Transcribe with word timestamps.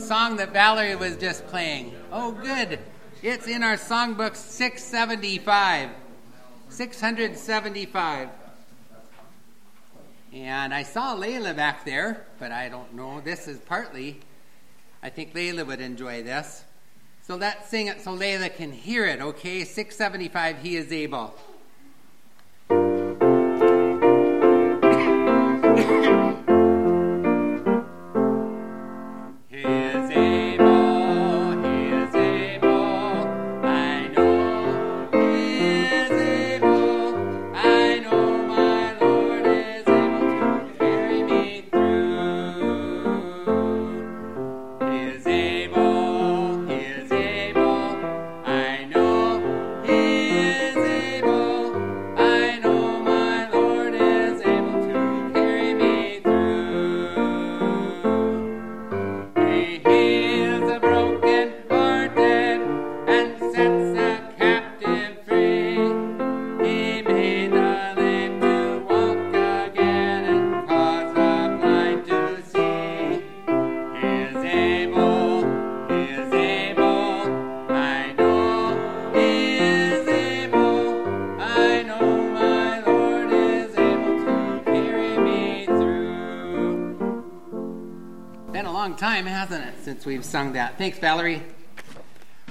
song 0.00 0.36
that 0.36 0.52
Valerie 0.52 0.96
was 0.96 1.16
just 1.16 1.46
playing? 1.46 1.94
Oh, 2.12 2.32
good. 2.32 2.78
It's 3.22 3.46
in 3.46 3.62
our 3.62 3.76
songbook 3.76 4.36
675. 4.36 5.90
675. 6.68 8.28
And 10.32 10.74
I 10.74 10.82
saw 10.82 11.16
Layla 11.16 11.54
back 11.54 11.84
there, 11.84 12.26
but 12.38 12.52
I 12.52 12.68
don't 12.68 12.94
know. 12.94 13.20
This 13.20 13.46
is 13.48 13.58
partly. 13.58 14.20
I 15.02 15.10
think 15.10 15.34
Layla 15.34 15.66
would 15.66 15.80
enjoy 15.80 16.22
this. 16.22 16.64
So 17.22 17.36
let's 17.36 17.68
sing 17.68 17.86
it 17.86 18.00
so 18.00 18.10
Layla 18.16 18.54
can 18.54 18.72
hear 18.72 19.06
it, 19.06 19.20
okay? 19.20 19.64
675, 19.64 20.58
He 20.58 20.76
is 20.76 20.92
able. 20.92 21.34
Since 89.84 90.04
we've 90.04 90.24
sung 90.24 90.54
that. 90.54 90.76
Thanks, 90.76 90.98
Valerie. 90.98 91.40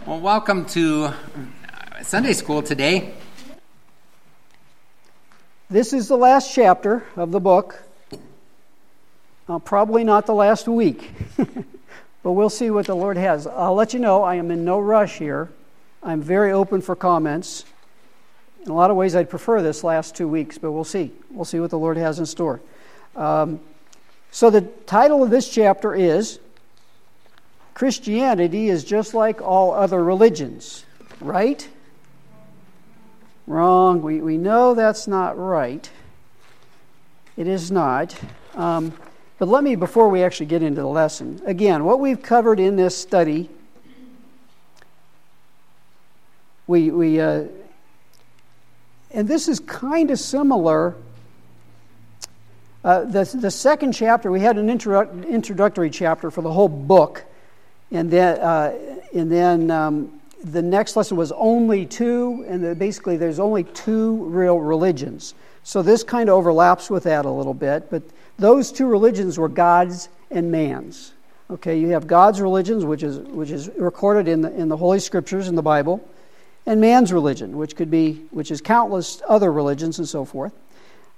Well, 0.08 0.22
welcome 0.22 0.66
to 0.68 1.12
Sunday 2.04 2.32
School 2.32 2.62
today. 2.62 3.16
This 5.70 5.92
is 5.92 6.08
the 6.08 6.16
last 6.16 6.56
chapter 6.56 7.04
of 7.18 7.32
the 7.32 7.42
book. 7.42 7.84
Uh, 9.50 9.60
probably 9.60 10.06
not 10.06 10.26
the 10.26 10.34
last 10.34 10.70
week, 10.70 11.12
but 12.24 12.32
we'll 12.32 12.50
see 12.50 12.70
what 12.70 12.86
the 12.86 12.96
Lord 12.96 13.18
has. 13.18 13.46
I'll 13.46 13.76
let 13.76 13.94
you 13.94 14.00
know 14.00 14.24
I 14.24 14.36
am 14.36 14.50
in 14.50 14.64
no 14.64 14.80
rush 14.80 15.18
here. 15.18 15.50
I'm 16.02 16.22
very 16.22 16.54
open 16.54 16.80
for 16.80 16.96
comments. 16.96 17.66
In 18.64 18.72
a 18.72 18.74
lot 18.74 18.90
of 18.90 18.96
ways, 18.96 19.18
I'd 19.18 19.30
prefer 19.30 19.62
this 19.62 19.84
last 19.84 20.16
two 20.16 20.30
weeks, 20.30 20.58
but 20.58 20.72
we'll 20.72 20.86
see. 20.86 21.12
We'll 21.30 21.44
see 21.44 21.60
what 21.60 21.72
the 21.72 21.78
Lord 21.78 21.98
has 21.98 22.20
in 22.20 22.26
store. 22.26 22.62
Um, 23.18 23.60
so, 24.32 24.50
the 24.50 24.62
title 24.62 25.22
of 25.24 25.30
this 25.30 25.50
chapter 25.50 25.94
is 25.94 26.40
Christianity 27.74 28.70
is 28.70 28.84
just 28.84 29.14
like 29.14 29.42
all 29.42 29.74
other 29.74 30.04
religions, 30.04 30.86
right? 31.20 31.68
Wrong. 33.48 34.02
We, 34.02 34.22
we 34.22 34.38
know 34.38 34.74
that's 34.74 35.08
not 35.08 35.38
right. 35.38 35.90
It 37.36 37.48
is 37.48 37.72
not. 37.72 38.16
Um, 38.54 38.94
but 39.40 39.48
let 39.48 39.64
me, 39.64 39.76
before 39.76 40.10
we 40.10 40.24
actually 40.24 40.46
get 40.46 40.62
into 40.62 40.82
the 40.82 40.88
lesson, 40.88 41.42
again, 41.46 41.84
what 41.84 42.00
we've 42.00 42.22
covered 42.22 42.60
in 42.60 42.76
this 42.76 42.96
study, 42.96 43.50
we, 46.68 46.92
we 46.92 47.20
uh, 47.20 47.46
and 49.12 49.28
this 49.28 49.48
is 49.48 49.60
kind 49.60 50.12
of 50.12 50.20
similar. 50.20 50.96
Uh, 52.84 53.06
the, 53.06 53.24
the 53.40 53.52
second 53.52 53.94
chapter, 53.94 54.32
we 54.32 54.42
had 54.42 54.58
an 54.58 54.70
intro, 54.70 55.10
introductory 55.24 55.90
chapter 55.90 56.32
for 56.32 56.42
the 56.42 56.52
whole 56.52 56.68
book 56.68 57.26
and 57.94 58.12
then, 58.12 58.40
uh, 58.40 58.78
and 59.14 59.32
then 59.32 59.72
um, 59.72 60.22
the 60.44 60.62
next 60.62 60.98
lesson 60.98 61.16
was 61.16 61.32
only 61.32 61.86
two, 61.86 62.44
and 62.48 62.64
the, 62.64 62.76
basically 62.76 63.16
there's 63.16 63.40
only 63.40 63.64
two 63.64 64.26
real 64.26 64.60
religions. 64.60 65.36
So 65.64 65.82
this 65.82 66.04
kind 66.04 66.28
of 66.28 66.36
overlaps 66.36 66.90
with 66.90 67.04
that 67.04 67.24
a 67.24 67.30
little 67.30 67.54
bit, 67.54 67.90
but 67.90 68.04
those 68.38 68.72
two 68.72 68.88
religions 68.88 69.38
were 69.38 69.48
God's 69.48 70.10
and 70.30 70.52
man's. 70.52 71.14
Okay, 71.50 71.80
you 71.80 71.90
have 71.90 72.08
God's 72.08 72.42
religions, 72.42 72.84
which 72.84 73.04
is, 73.04 73.20
which 73.20 73.52
is 73.52 73.70
recorded 73.78 74.28
in 74.28 74.42
the, 74.42 74.52
in 74.54 74.70
the 74.70 74.78
Holy 74.78 75.00
Scriptures 75.00 75.48
in 75.48 75.56
the 75.56 75.62
Bible, 75.62 76.06
and 76.66 76.82
man's 76.82 77.14
religion, 77.14 77.58
which 77.58 77.76
could 77.76 77.92
be, 77.92 78.26
which 78.32 78.50
is 78.50 78.60
countless 78.60 79.22
other 79.30 79.52
religions 79.52 80.00
and 80.00 80.10
so 80.10 80.26
forth. 80.26 80.54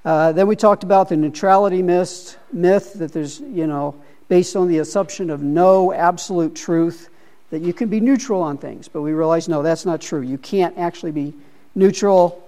Uh, 0.03 0.31
then 0.33 0.45
we 0.45 0.55
talked 0.55 0.83
about 0.83 1.09
the 1.09 1.15
neutrality 1.15 1.81
myth, 1.81 2.37
myth 2.51 2.93
that 2.95 3.13
there's, 3.13 3.39
you 3.39 3.65
know, 3.65 3.95
based 4.27 4.55
on 4.55 4.67
the 4.67 4.79
assumption 4.79 5.29
of 5.29 5.41
no 5.41 5.93
absolute 5.93 6.55
truth, 6.55 7.09
that 7.51 7.61
you 7.61 7.73
can 7.73 7.89
be 7.89 7.99
neutral 7.99 8.41
on 8.41 8.57
things. 8.57 8.87
But 8.87 9.01
we 9.01 9.13
realize, 9.13 9.47
no, 9.47 9.61
that's 9.61 9.85
not 9.85 10.01
true. 10.01 10.21
You 10.21 10.37
can't 10.37 10.77
actually 10.77 11.11
be 11.11 11.33
neutral. 11.75 12.43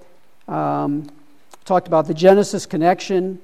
Um, 0.47 1.09
talked 1.65 1.87
about 1.87 2.07
the 2.07 2.13
Genesis 2.13 2.65
connection. 2.65 3.39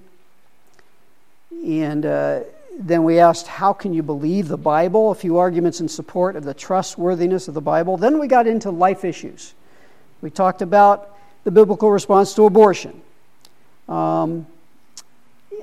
And 1.65 2.05
uh, 2.05 2.39
then 2.79 3.03
we 3.03 3.19
asked, 3.19 3.47
how 3.47 3.73
can 3.73 3.93
you 3.93 4.01
believe 4.01 4.47
the 4.47 4.57
Bible? 4.57 5.11
A 5.11 5.15
few 5.15 5.37
arguments 5.37 5.79
in 5.79 5.87
support 5.87 6.35
of 6.35 6.43
the 6.43 6.53
trustworthiness 6.53 7.47
of 7.47 7.53
the 7.53 7.61
Bible. 7.61 7.97
Then 7.97 8.19
we 8.19 8.27
got 8.27 8.47
into 8.47 8.71
life 8.71 9.05
issues. 9.05 9.53
We 10.21 10.29
talked 10.29 10.61
about 10.61 11.15
the 11.43 11.51
biblical 11.51 11.91
response 11.91 12.33
to 12.35 12.45
abortion. 12.45 13.01
Um, 13.87 14.47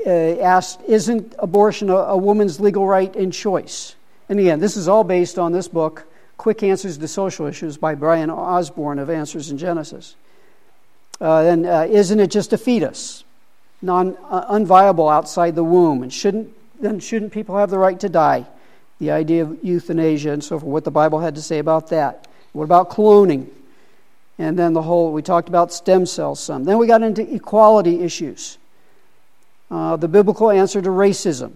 asked, 0.07 0.81
Isn't 0.87 1.35
abortion 1.39 1.91
a, 1.91 1.97
a, 1.97 2.17
woman's 2.17 2.61
legal 2.61 2.87
right 2.87 3.15
and 3.17 3.33
choice? 3.33 3.95
And 4.29 4.39
again, 4.39 4.61
this 4.61 4.77
is 4.77 4.89
all 4.89 5.05
based 5.05 5.39
on 5.39 5.53
this 5.53 5.69
book, 5.69 6.07
Quick 6.37 6.63
Answers 6.63 6.99
to 6.99 7.09
Social 7.09 7.47
Issues 7.47 7.77
by 7.77 7.95
Brian 7.95 8.31
Osborne 8.31 8.99
of 8.99 9.11
Answers 9.11 9.51
in 9.51 9.59
Genesis. 9.59 10.15
Uh, 11.21 11.25
uh, 11.25 11.87
isn't 11.91 12.19
it 12.19 12.31
just 12.31 12.53
a 12.53 12.59
fetus, 12.59 13.25
non, 13.83 14.17
uh, 14.29 14.55
unviable 14.55 15.13
outside 15.13 15.55
the 15.55 15.65
womb? 15.65 16.03
And 16.03 16.13
shouldn't, 16.13 16.51
then 16.81 16.99
shouldn't 17.01 17.33
people 17.33 17.57
have 17.59 17.71
the 17.71 17.79
right 17.79 17.99
to 18.01 18.09
die? 18.09 18.47
The 19.01 19.11
idea 19.11 19.43
of 19.43 19.63
euthanasia 19.63 20.33
and 20.33 20.43
so 20.43 20.59
forth, 20.59 20.71
what 20.71 20.85
the 20.85 20.91
Bible 20.91 21.21
had 21.21 21.35
to 21.35 21.43
say 21.43 21.59
about 21.59 21.89
that. 21.89 22.27
What 22.53 22.65
about 22.65 22.91
cloning? 22.91 23.49
And 24.39 24.59
then 24.59 24.73
the 24.73 24.83
whole, 24.83 25.13
we 25.13 25.21
talked 25.21 25.49
about 25.49 25.73
stem 25.73 26.07
cells 26.07 26.41
some. 26.41 26.65
Then 26.65 26.79
we 26.79 26.87
got 26.87 27.03
into 27.03 27.35
equality 27.35 28.01
issues 28.01 28.57
uh, 29.71 29.97
the 29.97 30.09
biblical 30.09 30.51
answer 30.51 30.83
to 30.83 30.89
racism. 30.89 31.53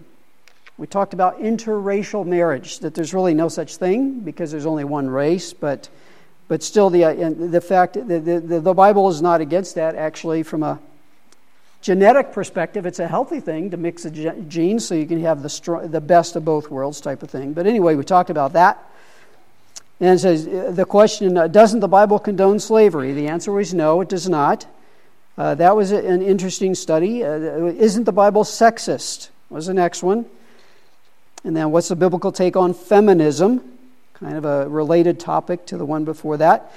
We 0.77 0.87
talked 0.87 1.13
about 1.13 1.39
interracial 1.39 2.25
marriage, 2.25 2.79
that 2.79 2.93
there's 2.93 3.13
really 3.13 3.33
no 3.33 3.47
such 3.47 3.77
thing 3.77 4.19
because 4.19 4.51
there's 4.51 4.65
only 4.65 4.83
one 4.83 5.09
race, 5.09 5.53
but, 5.53 5.89
but 6.47 6.63
still, 6.63 6.89
the, 6.89 7.05
uh, 7.05 7.29
the 7.29 7.61
fact 7.61 7.93
that 7.93 8.07
the, 8.07 8.39
the, 8.39 8.59
the 8.59 8.73
Bible 8.73 9.07
is 9.09 9.21
not 9.21 9.39
against 9.39 9.75
that, 9.75 9.95
actually, 9.95 10.43
from 10.43 10.63
a 10.63 10.79
genetic 11.81 12.33
perspective, 12.33 12.85
it's 12.85 12.99
a 12.99 13.07
healthy 13.07 13.39
thing 13.39 13.69
to 13.69 13.77
mix 13.77 14.03
the 14.03 14.43
genes 14.49 14.85
so 14.85 14.95
you 14.95 15.05
can 15.05 15.21
have 15.21 15.43
the, 15.43 15.49
str- 15.49 15.85
the 15.85 16.01
best 16.01 16.35
of 16.35 16.43
both 16.43 16.69
worlds 16.69 16.99
type 16.99 17.23
of 17.23 17.29
thing. 17.29 17.53
But 17.53 17.67
anyway, 17.67 17.95
we 17.95 18.03
talked 18.03 18.29
about 18.29 18.53
that. 18.53 18.83
And 19.99 20.15
it 20.15 20.19
says 20.19 20.47
uh, 20.47 20.71
the 20.71 20.85
question 20.85 21.37
uh, 21.37 21.47
doesn't 21.47 21.79
the 21.79 21.87
Bible 21.87 22.19
condone 22.19 22.59
slavery? 22.59 23.13
The 23.13 23.27
answer 23.27 23.51
was 23.51 23.73
no, 23.73 24.01
it 24.01 24.09
does 24.09 24.27
not. 24.27 24.65
Uh, 25.37 25.53
that 25.55 25.75
was 25.75 25.91
an 25.91 26.21
interesting 26.21 26.75
study. 26.75 27.23
Uh, 27.23 27.65
isn't 27.65 28.05
the 28.05 28.13
Bible 28.13 28.43
sexist? 28.43 29.29
Was 29.49 29.67
the 29.67 29.73
next 29.73 30.01
one. 30.01 30.25
And 31.43 31.55
then, 31.55 31.71
what's 31.71 31.89
the 31.89 31.95
biblical 31.95 32.31
take 32.31 32.55
on 32.55 32.73
feminism? 32.73 33.61
Kind 34.13 34.37
of 34.37 34.45
a 34.45 34.67
related 34.67 35.19
topic 35.19 35.65
to 35.67 35.77
the 35.77 35.85
one 35.85 36.05
before 36.05 36.37
that. 36.37 36.71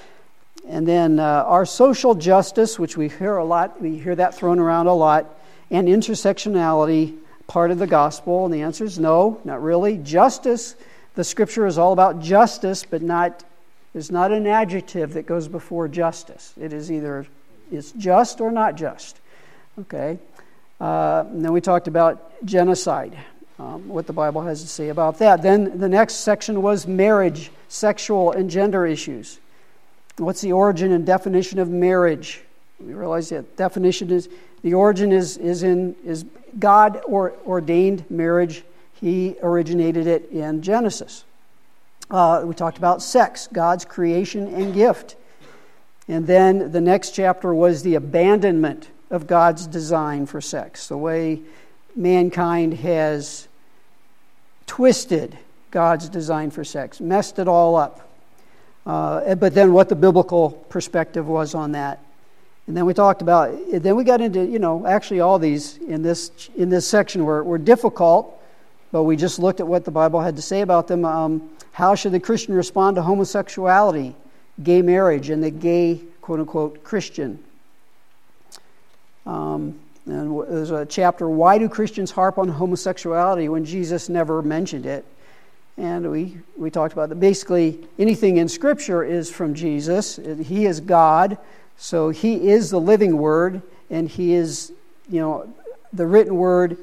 And 0.68 0.86
then, 0.86 1.20
uh, 1.20 1.44
our 1.46 1.64
social 1.64 2.14
justice, 2.14 2.78
which 2.78 2.96
we 2.96 3.08
hear 3.08 3.36
a 3.36 3.44
lot, 3.44 3.80
we 3.80 3.98
hear 3.98 4.14
that 4.16 4.34
thrown 4.34 4.58
around 4.58 4.86
a 4.86 4.92
lot, 4.92 5.38
and 5.70 5.88
intersectionality, 5.88 7.16
part 7.46 7.70
of 7.70 7.78
the 7.78 7.86
gospel. 7.86 8.44
And 8.44 8.52
the 8.52 8.62
answer 8.62 8.84
is 8.84 8.98
no, 8.98 9.40
not 9.44 9.62
really. 9.62 9.96
Justice, 9.98 10.74
the 11.14 11.24
scripture 11.24 11.66
is 11.66 11.78
all 11.78 11.92
about 11.92 12.20
justice, 12.20 12.84
but 12.84 13.02
not 13.02 13.44
is 13.94 14.10
not 14.10 14.32
an 14.32 14.46
adjective 14.46 15.14
that 15.14 15.26
goes 15.26 15.48
before 15.48 15.88
justice. 15.88 16.52
It 16.60 16.72
is 16.72 16.92
either 16.92 17.26
is 17.70 17.92
just 17.92 18.40
or 18.40 18.50
not 18.50 18.76
just. 18.76 19.18
Okay. 19.80 20.18
Uh, 20.80 21.24
then 21.32 21.52
we 21.52 21.60
talked 21.60 21.88
about 21.88 22.44
genocide. 22.44 23.16
um, 23.58 23.88
what 23.88 24.06
the 24.06 24.12
Bible 24.12 24.42
has 24.42 24.62
to 24.62 24.68
say 24.68 24.88
about 24.88 25.18
that. 25.18 25.42
Then 25.42 25.78
the 25.78 25.88
next 25.88 26.16
section 26.16 26.62
was 26.62 26.86
marriage, 26.86 27.50
sexual 27.68 28.32
and 28.32 28.48
gender 28.48 28.86
issues. 28.86 29.40
What's 30.16 30.40
the 30.40 30.52
origin 30.52 30.92
and 30.92 31.04
definition 31.04 31.58
of 31.58 31.68
marriage? 31.68 32.42
We 32.80 32.94
realize 32.94 33.28
that 33.30 33.56
definition 33.56 34.10
is 34.10 34.28
the 34.62 34.74
origin 34.74 35.12
is, 35.12 35.36
is 35.36 35.62
in 35.62 35.96
is 36.04 36.24
God 36.58 37.00
or, 37.06 37.34
ordained 37.46 38.08
marriage. 38.10 38.64
He 38.94 39.36
originated 39.42 40.06
it 40.06 40.30
in 40.30 40.62
Genesis. 40.62 41.24
Uh, 42.10 42.42
we 42.44 42.54
talked 42.54 42.78
about 42.78 43.02
sex, 43.02 43.48
God's 43.52 43.84
creation 43.84 44.52
and 44.54 44.74
gift. 44.74 45.16
And 46.08 46.26
then 46.26 46.72
the 46.72 46.80
next 46.80 47.10
chapter 47.10 47.54
was 47.54 47.82
the 47.82 47.94
abandonment 47.94 48.88
of 49.10 49.26
God's 49.26 49.66
design 49.66 50.26
for 50.26 50.40
sex, 50.40 50.88
the 50.88 50.96
way 50.96 51.40
mankind 51.94 52.74
has 52.74 53.48
twisted 54.66 55.36
God's 55.70 56.08
design 56.08 56.50
for 56.50 56.64
sex, 56.64 57.00
messed 57.00 57.38
it 57.38 57.48
all 57.48 57.76
up. 57.76 58.08
Uh, 58.86 59.34
but 59.34 59.54
then 59.54 59.72
what 59.72 59.88
the 59.88 59.94
biblical 59.94 60.50
perspective 60.70 61.26
was 61.26 61.54
on 61.54 61.72
that. 61.72 62.02
And 62.66 62.76
then 62.76 62.86
we 62.86 62.94
talked 62.94 63.22
about, 63.22 63.54
then 63.70 63.96
we 63.96 64.04
got 64.04 64.20
into, 64.20 64.44
you 64.44 64.58
know, 64.58 64.86
actually 64.86 65.20
all 65.20 65.38
these 65.38 65.78
in 65.78 66.02
this, 66.02 66.50
in 66.56 66.68
this 66.68 66.86
section 66.86 67.24
were, 67.24 67.42
were 67.42 67.58
difficult, 67.58 68.40
but 68.92 69.02
we 69.04 69.16
just 69.16 69.38
looked 69.38 69.60
at 69.60 69.66
what 69.66 69.84
the 69.84 69.90
Bible 69.90 70.20
had 70.20 70.36
to 70.36 70.42
say 70.42 70.60
about 70.60 70.86
them. 70.86 71.04
Um, 71.04 71.50
how 71.72 71.94
should 71.94 72.12
the 72.12 72.20
Christian 72.20 72.54
respond 72.54 72.96
to 72.96 73.02
homosexuality, 73.02 74.14
gay 74.62 74.82
marriage, 74.82 75.30
and 75.30 75.42
the 75.42 75.50
gay, 75.50 76.00
quote 76.20 76.40
unquote, 76.40 76.84
Christian? 76.84 77.38
Um, 79.26 79.78
and 80.06 80.40
there's 80.48 80.70
a 80.70 80.86
chapter, 80.86 81.28
Why 81.28 81.58
Do 81.58 81.68
Christians 81.68 82.10
Harp 82.10 82.38
on 82.38 82.48
Homosexuality 82.48 83.48
when 83.48 83.64
Jesus 83.64 84.08
never 84.08 84.42
mentioned 84.42 84.86
it? 84.86 85.04
And 85.76 86.10
we, 86.10 86.38
we 86.56 86.70
talked 86.70 86.92
about 86.92 87.10
that. 87.10 87.20
Basically, 87.20 87.86
anything 87.98 88.38
in 88.38 88.48
Scripture 88.48 89.04
is 89.04 89.30
from 89.30 89.54
Jesus. 89.54 90.16
He 90.16 90.66
is 90.66 90.80
God, 90.80 91.38
so 91.76 92.10
He 92.10 92.48
is 92.48 92.70
the 92.70 92.80
living 92.80 93.18
Word, 93.18 93.62
and 93.90 94.08
He 94.08 94.32
is, 94.32 94.72
you 95.08 95.20
know, 95.20 95.52
the 95.92 96.06
written 96.06 96.36
Word 96.36 96.78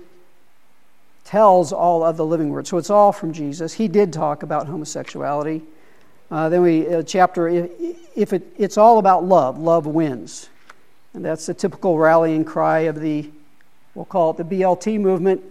tells 1.25 1.73
all 1.73 2.03
of 2.03 2.15
the 2.15 2.25
living 2.25 2.49
Word. 2.49 2.67
So 2.67 2.77
it's 2.77 2.89
all 2.91 3.11
from 3.11 3.33
Jesus. 3.33 3.73
He 3.73 3.87
did 3.87 4.13
talk 4.13 4.43
about 4.43 4.67
homosexuality. 4.67 5.63
Uh, 6.31 6.49
then 6.49 6.61
we, 6.61 6.85
a 6.87 7.03
chapter, 7.03 7.47
if, 7.47 7.71
if 8.15 8.33
it, 8.33 8.43
it's 8.57 8.77
all 8.77 8.97
about 8.97 9.23
love, 9.23 9.59
love 9.59 9.85
wins. 9.85 10.49
And 11.13 11.23
that's 11.23 11.45
the 11.45 11.53
typical 11.53 11.97
rallying 11.97 12.43
cry 12.43 12.79
of 12.81 12.99
the, 12.99 13.29
we'll 13.93 14.05
call 14.05 14.31
it 14.31 14.37
the 14.37 14.43
BLT 14.43 14.99
movement, 14.99 15.41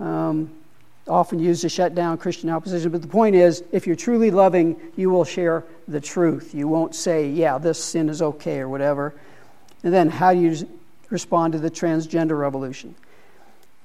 um, 0.00 0.50
often 1.08 1.38
used 1.38 1.62
to 1.62 1.68
shut 1.68 1.94
down 1.94 2.18
Christian 2.18 2.50
opposition. 2.50 2.90
But 2.90 3.02
the 3.02 3.08
point 3.08 3.34
is, 3.34 3.62
if 3.72 3.86
you're 3.86 3.96
truly 3.96 4.30
loving, 4.30 4.76
you 4.96 5.10
will 5.10 5.24
share 5.24 5.64
the 5.88 6.00
truth. 6.00 6.54
You 6.54 6.68
won't 6.68 6.94
say, 6.94 7.28
yeah, 7.28 7.58
this 7.58 7.82
sin 7.82 8.08
is 8.08 8.22
okay 8.22 8.58
or 8.58 8.68
whatever. 8.68 9.14
And 9.82 9.92
then, 9.92 10.10
how 10.10 10.32
do 10.32 10.40
you 10.40 10.68
respond 11.10 11.54
to 11.54 11.58
the 11.58 11.70
transgender 11.70 12.38
revolution? 12.38 12.94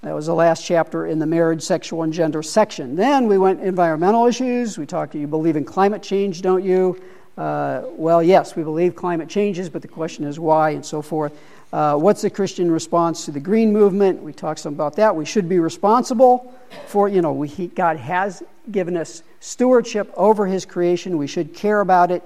That 0.07 0.15
was 0.15 0.27
the 0.27 0.33
last 0.33 0.65
chapter 0.65 1.05
in 1.05 1.19
the 1.19 1.25
marriage, 1.25 1.61
sexual, 1.61 2.03
and 2.03 2.13
gender 2.13 2.41
section. 2.41 2.95
Then 2.95 3.27
we 3.27 3.37
went 3.37 3.59
environmental 3.59 4.25
issues. 4.25 4.77
We 4.77 4.85
talked 4.85 5.13
you 5.15 5.27
believe 5.27 5.57
in 5.57 5.65
climate 5.65 6.01
change, 6.01 6.41
don't 6.41 6.63
you? 6.63 7.01
Uh, 7.37 7.81
well, 7.89 8.23
yes, 8.23 8.55
we 8.55 8.63
believe 8.63 8.95
climate 8.95 9.27
changes, 9.27 9.69
but 9.69 9.81
the 9.81 9.87
question 9.89 10.23
is 10.23 10.39
why 10.39 10.69
and 10.69 10.85
so 10.85 11.01
forth. 11.01 11.37
Uh, 11.73 11.97
what's 11.97 12.21
the 12.21 12.29
Christian 12.29 12.71
response 12.71 13.25
to 13.25 13.31
the 13.31 13.41
green 13.41 13.73
movement? 13.73 14.23
We 14.23 14.31
talked 14.31 14.61
some 14.61 14.75
about 14.75 14.95
that. 14.95 15.13
We 15.13 15.25
should 15.25 15.49
be 15.49 15.59
responsible 15.59 16.55
for, 16.85 17.09
you 17.09 17.21
know, 17.21 17.33
we, 17.33 17.49
he, 17.49 17.67
God 17.67 17.97
has 17.97 18.41
given 18.71 18.95
us 18.95 19.23
stewardship 19.41 20.09
over 20.15 20.47
His 20.47 20.65
creation. 20.65 21.17
We 21.17 21.27
should 21.27 21.53
care 21.53 21.81
about 21.81 22.11
it, 22.11 22.25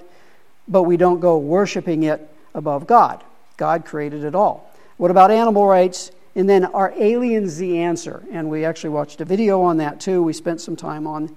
but 0.68 0.84
we 0.84 0.98
don't 0.98 1.20
go 1.20 1.40
worshiping 1.40 2.04
it 2.04 2.30
above 2.54 2.86
God. 2.86 3.24
God 3.58 3.86
created 3.86 4.24
it 4.24 4.36
all. 4.36 4.72
What 4.98 5.10
about 5.10 5.32
animal 5.32 5.66
rights? 5.66 6.12
And 6.36 6.50
then 6.50 6.66
are 6.66 6.94
aliens 6.98 7.58
the 7.58 7.80
answer? 7.80 8.24
And 8.32 8.50
we 8.50 8.64
actually 8.64 8.92
watched 8.92 9.20
a 9.22 9.26
video 9.26 9.62
on 9.62 9.78
that 9.78 10.00
too. 10.00 10.24
We 10.24 10.34
spent 10.34 10.62
some 10.62 10.76
time 10.76 11.06
on 11.06 11.36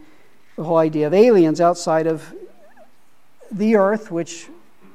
the 0.57 0.65
whole 0.65 0.79
idea 0.79 1.07
of 1.07 1.15
aliens 1.15 1.61
outside 1.61 2.07
of 2.07 2.33
the 3.51 3.77
earth, 3.77 4.11
which 4.11 4.49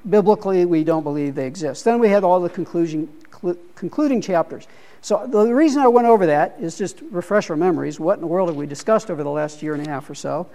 biblically 0.10 0.66
we 0.66 0.84
don't 0.84 1.04
believe 1.04 1.36
they 1.36 1.48
exist. 1.48 1.84
Then 1.84 2.00
we 2.00 2.10
had 2.10 2.24
all 2.24 2.40
the 2.40 2.50
conclusion, 2.50 3.10
cl- 3.42 3.58
concluding 3.76 4.22
chapters. 4.22 4.68
So 5.02 5.28
the 5.28 5.54
reason 5.54 5.82
I 5.82 5.88
went 5.88 6.08
over 6.08 6.26
that 6.28 6.58
is 6.60 6.78
just 6.78 7.02
refresh 7.12 7.50
our 7.50 7.56
memories. 7.56 8.00
What 8.00 8.16
in 8.16 8.22
the 8.22 8.28
world 8.28 8.50
have 8.50 8.56
we 8.56 8.68
discussed 8.68 9.10
over 9.10 9.24
the 9.24 9.30
last 9.30 9.62
year 9.62 9.74
and 9.74 9.86
a 9.86 9.90
half 9.90 10.10
or 10.10 10.16
so? 10.16 10.48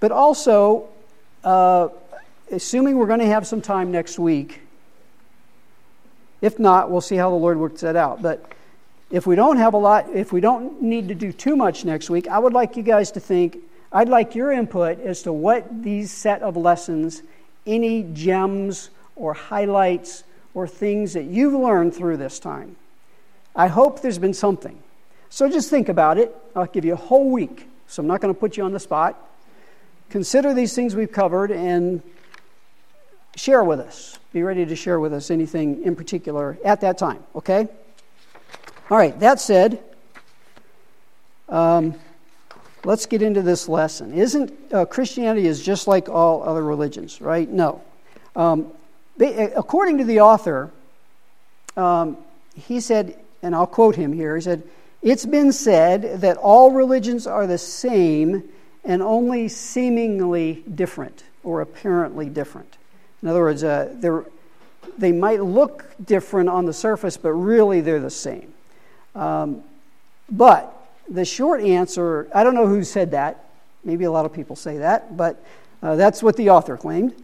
But 0.00 0.12
also, 0.12 0.88
uh, 1.44 1.88
assuming 2.50 2.96
we're 2.96 3.06
going 3.06 3.20
to 3.20 3.26
have 3.26 3.46
some 3.46 3.60
time 3.60 3.90
next 3.90 4.18
week, 4.18 4.62
if 6.40 6.58
not, 6.58 6.90
we'll 6.90 7.02
see 7.02 7.16
how 7.16 7.30
the 7.30 7.36
Lord 7.36 7.58
works 7.58 7.82
that 7.82 7.96
out. 7.96 8.22
But 8.22 8.52
if 9.10 9.26
we 9.26 9.34
don't 9.34 9.56
have 9.56 9.74
a 9.74 9.78
lot, 9.78 10.08
if 10.14 10.32
we 10.32 10.40
don't 10.40 10.80
need 10.82 11.08
to 11.08 11.14
do 11.14 11.32
too 11.32 11.56
much 11.56 11.84
next 11.84 12.10
week, 12.10 12.28
I 12.28 12.38
would 12.38 12.52
like 12.52 12.76
you 12.76 12.82
guys 12.82 13.10
to 13.12 13.20
think 13.20 13.58
I'd 13.92 14.08
like 14.08 14.36
your 14.36 14.52
input 14.52 15.00
as 15.00 15.22
to 15.22 15.32
what 15.32 15.82
these 15.82 16.12
set 16.12 16.42
of 16.42 16.56
lessons, 16.56 17.22
any 17.66 18.04
gems 18.04 18.90
or 19.16 19.34
highlights 19.34 20.22
or 20.54 20.68
things 20.68 21.14
that 21.14 21.24
you've 21.24 21.54
learned 21.54 21.94
through 21.94 22.16
this 22.18 22.38
time. 22.38 22.76
I 23.54 23.66
hope 23.66 24.00
there's 24.00 24.18
been 24.18 24.34
something. 24.34 24.80
So 25.28 25.48
just 25.48 25.70
think 25.70 25.88
about 25.88 26.18
it. 26.18 26.34
I'll 26.54 26.66
give 26.66 26.84
you 26.84 26.92
a 26.92 26.96
whole 26.96 27.30
week, 27.30 27.68
so 27.88 28.00
I'm 28.00 28.06
not 28.06 28.20
going 28.20 28.32
to 28.32 28.38
put 28.38 28.56
you 28.56 28.64
on 28.64 28.72
the 28.72 28.80
spot. 28.80 29.16
Consider 30.08 30.54
these 30.54 30.74
things 30.74 30.94
we've 30.94 31.10
covered 31.10 31.50
and 31.50 32.00
share 33.36 33.64
with 33.64 33.80
us. 33.80 34.18
Be 34.32 34.42
ready 34.42 34.66
to 34.66 34.76
share 34.76 35.00
with 35.00 35.12
us 35.12 35.30
anything 35.30 35.82
in 35.82 35.96
particular 35.96 36.58
at 36.64 36.80
that 36.82 36.98
time, 36.98 37.22
okay? 37.34 37.68
All 38.90 38.98
right, 38.98 39.18
that 39.20 39.38
said, 39.38 39.80
um, 41.48 41.94
let's 42.84 43.06
get 43.06 43.22
into 43.22 43.40
this 43.40 43.68
lesson. 43.68 44.12
Isn't 44.12 44.52
uh, 44.72 44.84
Christianity 44.84 45.46
is 45.46 45.62
just 45.62 45.86
like 45.86 46.08
all 46.08 46.42
other 46.42 46.64
religions, 46.64 47.20
right? 47.20 47.48
No. 47.48 47.82
Um, 48.34 48.72
they, 49.16 49.52
according 49.52 49.98
to 49.98 50.04
the 50.04 50.20
author, 50.20 50.72
um, 51.76 52.16
he 52.56 52.80
said, 52.80 53.16
and 53.42 53.54
I'll 53.54 53.68
quote 53.68 53.94
him 53.94 54.12
here. 54.12 54.34
He 54.34 54.42
said, 54.42 54.64
"It's 55.02 55.24
been 55.24 55.52
said 55.52 56.20
that 56.22 56.36
all 56.36 56.72
religions 56.72 57.28
are 57.28 57.46
the 57.46 57.58
same 57.58 58.42
and 58.84 59.02
only 59.02 59.46
seemingly 59.46 60.64
different 60.74 61.22
or 61.44 61.60
apparently 61.60 62.28
different. 62.28 62.76
In 63.22 63.28
other 63.28 63.40
words, 63.40 63.62
uh, 63.62 64.24
they 64.98 65.12
might 65.12 65.42
look 65.42 65.84
different 66.04 66.48
on 66.48 66.64
the 66.64 66.72
surface, 66.72 67.16
but 67.16 67.32
really 67.32 67.80
they're 67.80 68.00
the 68.00 68.10
same. 68.10 68.52
Um, 69.14 69.62
but 70.30 70.76
the 71.08 71.24
short 71.24 71.60
answer 71.60 72.28
I 72.34 72.44
don't 72.44 72.54
know 72.54 72.66
who 72.66 72.84
said 72.84 73.10
that. 73.12 73.44
Maybe 73.84 74.04
a 74.04 74.10
lot 74.10 74.26
of 74.26 74.32
people 74.32 74.56
say 74.56 74.78
that, 74.78 75.16
but 75.16 75.42
uh, 75.82 75.96
that's 75.96 76.22
what 76.22 76.36
the 76.36 76.50
author 76.50 76.76
claimed. 76.76 77.14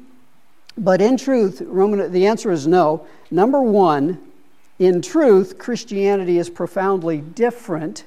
But 0.79 1.01
in 1.01 1.17
truth, 1.17 1.63
Roman, 1.65 2.13
the 2.13 2.27
answer 2.27 2.51
is 2.51 2.67
no. 2.67 3.07
Number 3.31 3.63
one, 3.63 4.19
in 4.79 5.01
truth, 5.01 5.59
Christianity 5.59 6.39
is 6.39 6.51
profoundly 6.51 7.19
different 7.19 8.05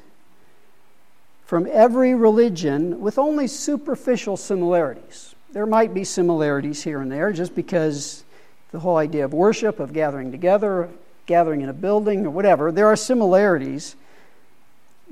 from 1.46 1.68
every 1.72 2.14
religion 2.14 3.00
with 3.00 3.18
only 3.18 3.48
superficial 3.48 4.38
similarities. 4.38 5.34
There 5.52 5.66
might 5.66 5.96
be 5.96 6.04
similarities 6.04 6.84
here 6.84 7.02
and 7.02 7.12
there 7.12 7.32
just 7.32 7.56
because 7.56 8.24
the 8.72 8.80
whole 8.80 8.98
idea 8.98 9.26
of 9.26 9.34
worship, 9.34 9.80
of 9.80 9.92
gathering 9.92 10.32
together, 10.32 10.90
gathering 11.30 11.62
in 11.62 11.70
a 11.70 11.74
building, 11.74 12.26
or 12.26 12.30
whatever, 12.30 12.74
there 12.74 12.88
are 12.88 12.98
similarities 12.98 13.96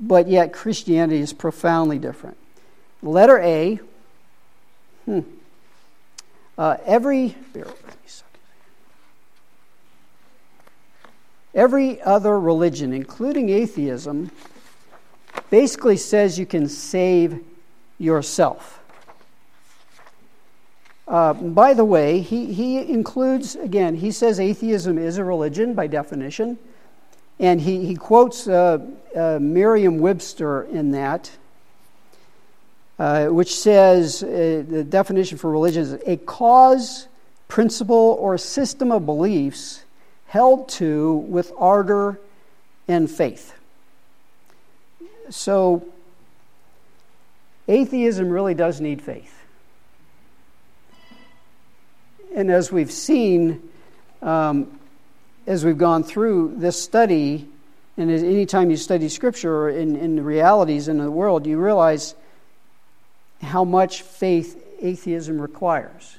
but 0.00 0.28
yet 0.28 0.52
Christianity 0.52 1.20
is 1.20 1.32
profoundly 1.32 1.98
different. 1.98 2.36
Letter 3.02 3.38
A, 3.38 3.80
hmm, 5.04 5.20
uh, 6.56 6.76
every, 6.84 7.36
every 11.54 12.00
other 12.02 12.38
religion, 12.38 12.92
including 12.92 13.50
atheism, 13.50 14.30
basically 15.50 15.96
says 15.96 16.38
you 16.38 16.46
can 16.46 16.68
save 16.68 17.40
yourself. 17.98 18.77
Uh, 21.08 21.32
by 21.32 21.72
the 21.72 21.84
way, 21.86 22.20
he, 22.20 22.52
he 22.52 22.78
includes, 22.78 23.56
again, 23.56 23.94
he 23.94 24.12
says 24.12 24.38
atheism 24.38 24.98
is 24.98 25.16
a 25.16 25.24
religion 25.24 25.72
by 25.72 25.86
definition. 25.86 26.58
And 27.40 27.60
he, 27.60 27.86
he 27.86 27.94
quotes 27.94 28.46
uh, 28.46 28.78
uh, 29.16 29.38
Merriam 29.40 30.00
Webster 30.00 30.64
in 30.64 30.90
that, 30.90 31.30
uh, 32.98 33.28
which 33.28 33.54
says 33.54 34.22
uh, 34.22 34.64
the 34.68 34.84
definition 34.84 35.38
for 35.38 35.50
religion 35.50 35.82
is 35.82 35.92
a 36.04 36.18
cause, 36.18 37.08
principle, 37.46 38.18
or 38.20 38.36
system 38.36 38.92
of 38.92 39.06
beliefs 39.06 39.84
held 40.26 40.68
to 40.68 41.14
with 41.14 41.52
ardor 41.56 42.20
and 42.86 43.10
faith. 43.10 43.54
So, 45.30 45.86
atheism 47.66 48.28
really 48.28 48.54
does 48.54 48.80
need 48.80 49.00
faith. 49.00 49.37
And 52.38 52.52
as 52.52 52.70
we've 52.70 52.92
seen, 52.92 53.68
um, 54.22 54.78
as 55.48 55.64
we've 55.64 55.76
gone 55.76 56.04
through 56.04 56.54
this 56.58 56.80
study, 56.80 57.48
and 57.96 58.12
anytime 58.12 58.70
you 58.70 58.76
study 58.76 59.08
Scripture 59.08 59.52
or 59.52 59.70
in, 59.70 59.96
in 59.96 60.14
the 60.14 60.22
realities 60.22 60.86
in 60.86 60.98
the 60.98 61.10
world, 61.10 61.48
you 61.48 61.58
realize 61.58 62.14
how 63.42 63.64
much 63.64 64.02
faith 64.02 64.64
atheism 64.80 65.42
requires. 65.42 66.16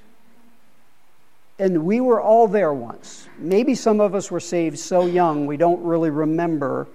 And 1.57 1.85
we 1.85 2.01
were 2.01 2.19
all 2.19 2.49
there 2.49 2.73
once. 2.73 3.25
Maybe 3.37 3.73
some 3.73 4.01
of 4.01 4.13
us 4.13 4.29
were 4.29 4.41
saved 4.41 4.77
so 4.77 5.05
young 5.05 5.47
we 5.47 5.55
don't 5.55 5.81
really 5.85 6.09
remember 6.09 6.89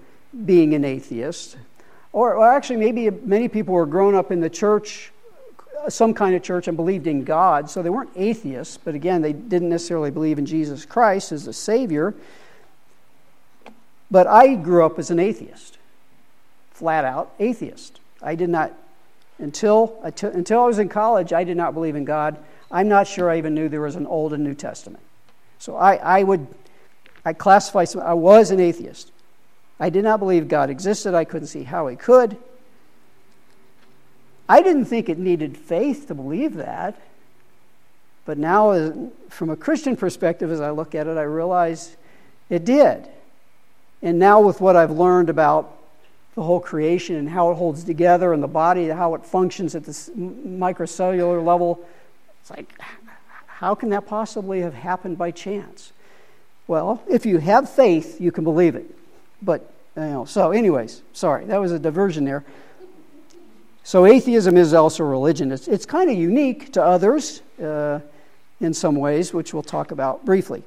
being 0.45 0.75
an 0.75 0.85
atheist. 0.85 1.57
Or, 2.13 2.35
or 2.35 2.53
actually, 2.53 2.77
maybe 2.77 3.09
many 3.09 3.47
people 3.47 3.73
were 3.73 3.87
grown 3.87 4.13
up 4.13 4.31
in 4.31 4.39
the 4.39 4.51
church, 4.51 5.11
some 5.89 6.13
kind 6.13 6.35
of 6.35 6.43
church, 6.43 6.67
and 6.67 6.77
believed 6.77 7.07
in 7.07 7.23
God. 7.23 7.69
So 7.69 7.81
they 7.81 7.89
weren't 7.89 8.11
atheists, 8.15 8.77
but 8.77 8.95
again, 8.95 9.21
they 9.21 9.33
didn't 9.33 9.69
necessarily 9.69 10.11
believe 10.11 10.39
in 10.39 10.45
Jesus 10.45 10.85
Christ 10.85 11.31
as 11.31 11.45
the 11.45 11.53
Savior. 11.53 12.13
But 14.11 14.27
I 14.27 14.55
grew 14.55 14.85
up 14.85 14.99
as 14.99 15.09
an 15.11 15.19
atheist, 15.19 15.77
flat 16.71 17.05
out 17.05 17.33
atheist. 17.39 17.99
I 18.21 18.35
did 18.35 18.49
not, 18.49 18.73
until, 19.39 19.99
until 20.03 20.61
I 20.61 20.65
was 20.65 20.79
in 20.79 20.89
college, 20.89 21.33
I 21.33 21.43
did 21.43 21.57
not 21.57 21.73
believe 21.73 21.95
in 21.95 22.05
God. 22.05 22.37
I'm 22.71 22.87
not 22.87 23.07
sure 23.07 23.29
I 23.29 23.37
even 23.37 23.53
knew 23.53 23.69
there 23.69 23.81
was 23.81 23.95
an 23.95 24.07
Old 24.07 24.33
and 24.33 24.43
New 24.43 24.53
Testament. 24.53 25.03
So 25.59 25.75
I, 25.75 25.95
I 25.95 26.23
would, 26.23 26.47
I 27.23 27.33
classify, 27.33 27.85
I 28.01 28.13
was 28.13 28.51
an 28.51 28.59
atheist. 28.59 29.11
I 29.79 29.89
did 29.89 30.03
not 30.03 30.19
believe 30.19 30.47
God 30.47 30.69
existed. 30.69 31.13
I 31.13 31.25
couldn't 31.25 31.47
see 31.47 31.63
how 31.63 31.87
He 31.87 31.95
could. 31.95 32.37
I 34.47 34.61
didn't 34.61 34.85
think 34.85 35.09
it 35.09 35.17
needed 35.17 35.57
faith 35.57 36.07
to 36.07 36.15
believe 36.15 36.55
that. 36.55 36.99
But 38.25 38.37
now, 38.37 39.11
from 39.29 39.49
a 39.49 39.55
Christian 39.55 39.95
perspective, 39.95 40.51
as 40.51 40.59
I 40.59 40.71
look 40.71 40.95
at 40.95 41.07
it, 41.07 41.17
I 41.17 41.23
realize 41.23 41.95
it 42.49 42.65
did. 42.65 43.07
And 44.01 44.19
now, 44.19 44.41
with 44.41 44.61
what 44.61 44.75
I've 44.75 44.91
learned 44.91 45.29
about 45.29 45.77
the 46.35 46.43
whole 46.43 46.59
creation 46.59 47.15
and 47.15 47.29
how 47.29 47.51
it 47.51 47.55
holds 47.55 47.83
together 47.83 48.33
and 48.33 48.43
the 48.43 48.47
body, 48.47 48.87
how 48.87 49.15
it 49.15 49.25
functions 49.25 49.73
at 49.73 49.85
this 49.85 50.09
microcellular 50.09 51.43
level, 51.43 51.87
it's 52.41 52.49
like, 52.49 52.73
how 53.47 53.73
can 53.73 53.89
that 53.89 54.05
possibly 54.05 54.61
have 54.61 54.73
happened 54.73 55.17
by 55.17 55.31
chance? 55.31 55.93
Well, 56.67 57.01
if 57.07 57.25
you 57.25 57.37
have 57.37 57.69
faith, 57.69 58.19
you 58.19 58.31
can 58.31 58.43
believe 58.43 58.75
it. 58.75 58.85
But, 59.41 59.71
you 59.95 60.03
know, 60.03 60.25
so, 60.25 60.51
anyways, 60.51 61.01
sorry, 61.13 61.45
that 61.45 61.61
was 61.61 61.71
a 61.71 61.79
diversion 61.79 62.25
there. 62.25 62.43
So, 63.85 64.07
atheism 64.07 64.57
is 64.57 64.73
also 64.73 65.03
religion. 65.03 65.51
It's, 65.51 65.67
it's 65.67 65.85
kind 65.85 66.09
of 66.09 66.17
unique 66.17 66.71
to 66.73 66.83
others 66.83 67.43
uh, 67.61 67.99
in 68.59 68.73
some 68.73 68.95
ways, 68.95 69.31
which 69.31 69.53
we'll 69.53 69.61
talk 69.61 69.91
about 69.91 70.25
briefly. 70.25 70.63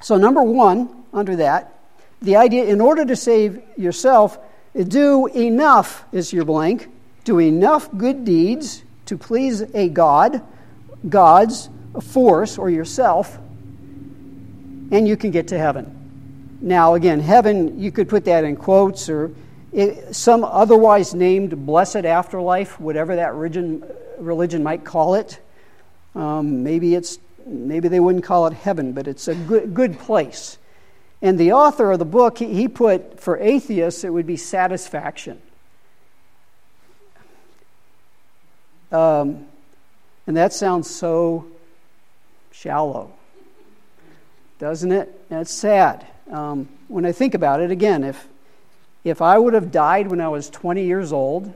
So, 0.00 0.16
number 0.16 0.42
one, 0.42 1.04
under 1.12 1.36
that, 1.36 1.78
the 2.22 2.36
idea 2.36 2.64
in 2.64 2.80
order 2.80 3.04
to 3.04 3.14
save 3.14 3.62
yourself, 3.76 4.38
do 4.74 5.26
enough 5.26 6.02
is 6.12 6.32
your 6.32 6.46
blank, 6.46 6.88
do 7.24 7.42
enough 7.42 7.90
good 7.98 8.24
deeds 8.24 8.84
to 9.04 9.18
please 9.18 9.60
a 9.74 9.90
God, 9.90 10.42
God's 11.06 11.68
force, 12.00 12.56
or 12.56 12.70
yourself, 12.70 13.36
and 14.90 15.06
you 15.06 15.18
can 15.18 15.30
get 15.30 15.48
to 15.48 15.58
heaven. 15.58 16.58
Now, 16.62 16.94
again, 16.94 17.20
heaven, 17.20 17.78
you 17.78 17.92
could 17.92 18.08
put 18.08 18.24
that 18.24 18.44
in 18.44 18.56
quotes 18.56 19.10
or 19.10 19.30
it, 19.72 20.14
some 20.14 20.44
otherwise 20.44 21.14
named 21.14 21.66
blessed 21.66 22.04
afterlife, 22.04 22.80
whatever 22.80 23.16
that 23.16 23.34
religion, 23.34 23.84
religion 24.18 24.62
might 24.62 24.84
call 24.84 25.14
it. 25.14 25.38
Um, 26.14 26.62
maybe, 26.62 26.94
it's, 26.94 27.18
maybe 27.46 27.88
they 27.88 28.00
wouldn't 28.00 28.24
call 28.24 28.46
it 28.46 28.52
heaven, 28.52 28.92
but 28.92 29.06
it's 29.06 29.28
a 29.28 29.34
good, 29.34 29.74
good 29.74 29.98
place. 29.98 30.58
And 31.22 31.38
the 31.38 31.52
author 31.52 31.92
of 31.92 31.98
the 31.98 32.04
book, 32.04 32.38
he, 32.38 32.52
he 32.52 32.68
put 32.68 33.20
for 33.20 33.38
atheists, 33.38 34.04
it 34.04 34.10
would 34.10 34.26
be 34.26 34.36
satisfaction. 34.36 35.40
Um, 38.90 39.46
and 40.26 40.36
that 40.36 40.52
sounds 40.52 40.90
so 40.90 41.46
shallow, 42.50 43.12
doesn't 44.58 44.90
it? 44.90 45.28
That's 45.28 45.52
sad. 45.52 46.06
Um, 46.30 46.68
when 46.88 47.04
I 47.04 47.12
think 47.12 47.34
about 47.34 47.60
it, 47.60 47.70
again, 47.70 48.02
if, 48.02 48.26
if 49.04 49.22
I 49.22 49.38
would 49.38 49.54
have 49.54 49.70
died 49.70 50.08
when 50.08 50.20
I 50.20 50.28
was 50.28 50.50
20 50.50 50.84
years 50.84 51.12
old, 51.12 51.52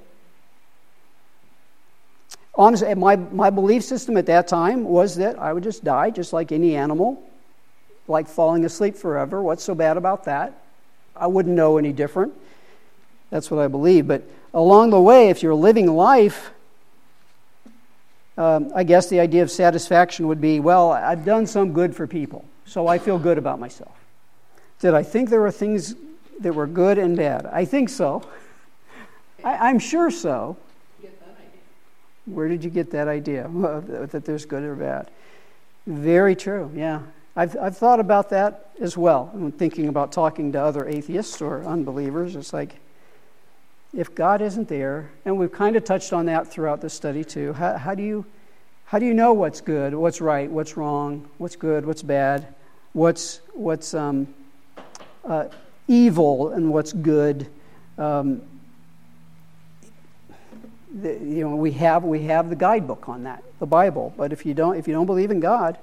honestly, 2.55 2.95
my, 2.95 3.17
my 3.17 3.51
belief 3.51 3.85
system 3.85 4.17
at 4.17 4.27
that 4.27 4.49
time 4.49 4.85
was 4.85 5.17
that 5.17 5.39
I 5.39 5.53
would 5.53 5.63
just 5.63 5.85
die 5.85 6.11
just 6.11 6.33
like 6.33 6.53
any 6.53 6.77
animal, 6.77 7.23
like 8.09 8.29
falling 8.29 8.65
asleep 8.65 8.97
forever. 8.97 9.43
What's 9.43 9.63
so 9.63 9.75
bad 9.75 9.97
about 9.97 10.25
that? 10.25 10.61
I 11.17 11.27
wouldn't 11.27 11.55
know 11.55 11.79
any 11.79 11.93
different. 11.93 12.33
That's 13.31 13.51
what 13.51 13.61
I 13.61 13.69
believe. 13.69 14.07
But 14.07 14.23
along 14.53 14.91
the 14.91 15.01
way, 15.01 15.29
if 15.29 15.43
you're 15.43 15.55
living 15.55 15.87
life, 15.87 16.51
um, 18.37 18.73
I 18.75 18.85
guess 18.85 19.09
the 19.09 19.21
idea 19.21 19.43
of 19.43 19.51
satisfaction 19.51 20.27
would 20.29 20.41
be 20.41 20.61
well, 20.61 20.93
I've 20.93 21.25
done 21.25 21.47
some 21.47 21.73
good 21.73 21.95
for 21.95 22.07
people, 22.07 22.45
so 22.65 22.89
I 22.89 22.99
feel 22.99 23.19
good 23.19 23.39
about 23.39 23.61
myself. 23.61 23.95
Did 24.81 24.95
I 24.95 25.03
think 25.03 25.31
there 25.31 25.41
were 25.41 25.53
things 25.53 25.95
that 26.41 26.55
were 26.55 26.67
good 26.67 26.99
and 26.99 27.17
bad? 27.17 27.47
I 27.47 27.65
think 27.65 27.89
so. 27.89 28.23
I, 29.43 29.71
am 29.71 29.79
sure 29.79 30.11
so. 30.11 30.57
Where 32.27 32.49
did 32.49 32.65
you 32.65 32.71
get 32.71 32.91
that 32.93 33.09
idea 33.09 33.49
that 33.53 34.25
there's 34.25 34.47
good 34.47 34.63
or 34.63 34.75
bad? 34.75 35.11
Very 35.87 36.35
true, 36.35 36.71
yeah. 36.75 37.01
I've, 37.37 37.57
I've 37.57 37.77
thought 37.77 38.01
about 38.01 38.31
that 38.31 38.71
as 38.81 38.97
well. 38.97 39.31
I'm 39.35 39.53
thinking 39.53 39.89
about 39.89 40.13
talking 40.13 40.53
to 40.53 40.63
other 40.63 40.89
atheists 40.89 41.43
or 41.43 41.65
unbelievers. 41.65 42.37
It's 42.37 42.53
like, 42.53 42.77
if 43.93 44.15
God 44.15 44.41
isn't 44.41 44.69
there, 44.69 45.11
and 45.25 45.39
we've 45.39 45.53
kind 45.53 45.77
of 45.77 45.85
touched 45.85 46.13
on 46.13 46.27
that 46.27 46.49
throughout 46.49 46.81
the 46.81 46.89
study 46.89 47.25
too, 47.25 47.53
how, 47.53 47.77
how, 47.77 47.95
do, 47.95 48.03
you, 48.03 48.25
how 48.87 48.99
do 48.99 49.07
you 49.07 49.15
know 49.15 49.33
what's 49.33 49.61
good, 49.61 49.95
what's 49.95 50.21
right, 50.21 50.51
what's 50.51 50.77
wrong, 50.77 51.29
what's 51.39 51.57
good, 51.57 51.85
what's 51.85 52.03
bad, 52.03 52.55
what's, 52.93 53.41
what's 53.53 53.95
um, 53.95 54.33
uh, 55.25 55.47
evil 55.89 56.51
and 56.51 56.73
what's 56.73 56.93
good. 56.93 57.49
Um, 57.99 58.43
the, 60.95 61.13
you 61.13 61.49
know, 61.49 61.57
we 61.57 61.73
have 61.73 62.05
we 62.05 62.23
have 62.25 62.51
the 62.51 62.57
guidebook 62.57 63.09
on 63.09 63.25
that, 63.25 63.43
the 63.59 63.67
Bible. 63.67 64.15
But 64.17 64.33
if 64.33 64.47
you 64.47 64.55
don't 64.55 64.77
if 64.77 64.87
you 64.87 64.95
don't 64.95 65.07
believe 65.07 65.31
in 65.31 65.41
God, 65.41 65.79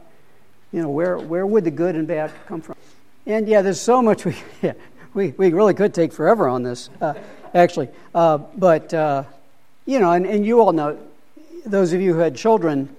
you 0.71 0.81
know 0.81 0.89
where 0.89 1.17
where 1.17 1.45
would 1.45 1.63
the 1.63 1.71
good 1.71 1.95
and 1.95 2.07
bad 2.07 2.31
come 2.47 2.61
from? 2.61 2.75
And 3.25 3.47
yeah, 3.47 3.61
there's 3.61 3.81
so 3.81 4.01
much 4.01 4.25
we 4.25 4.35
yeah, 4.61 4.73
we 5.13 5.33
we 5.37 5.51
really 5.51 5.73
could 5.73 5.93
take 5.93 6.13
forever 6.13 6.47
on 6.47 6.63
this, 6.63 6.89
uh, 7.01 7.13
actually. 7.53 7.89
Uh, 8.15 8.37
but 8.37 8.93
uh, 8.93 9.23
you 9.85 9.99
know, 9.99 10.11
and, 10.11 10.25
and 10.25 10.45
you 10.45 10.61
all 10.61 10.71
know, 10.71 10.97
those 11.65 11.93
of 11.93 12.01
you 12.01 12.13
who 12.13 12.19
had 12.19 12.35
children. 12.35 12.95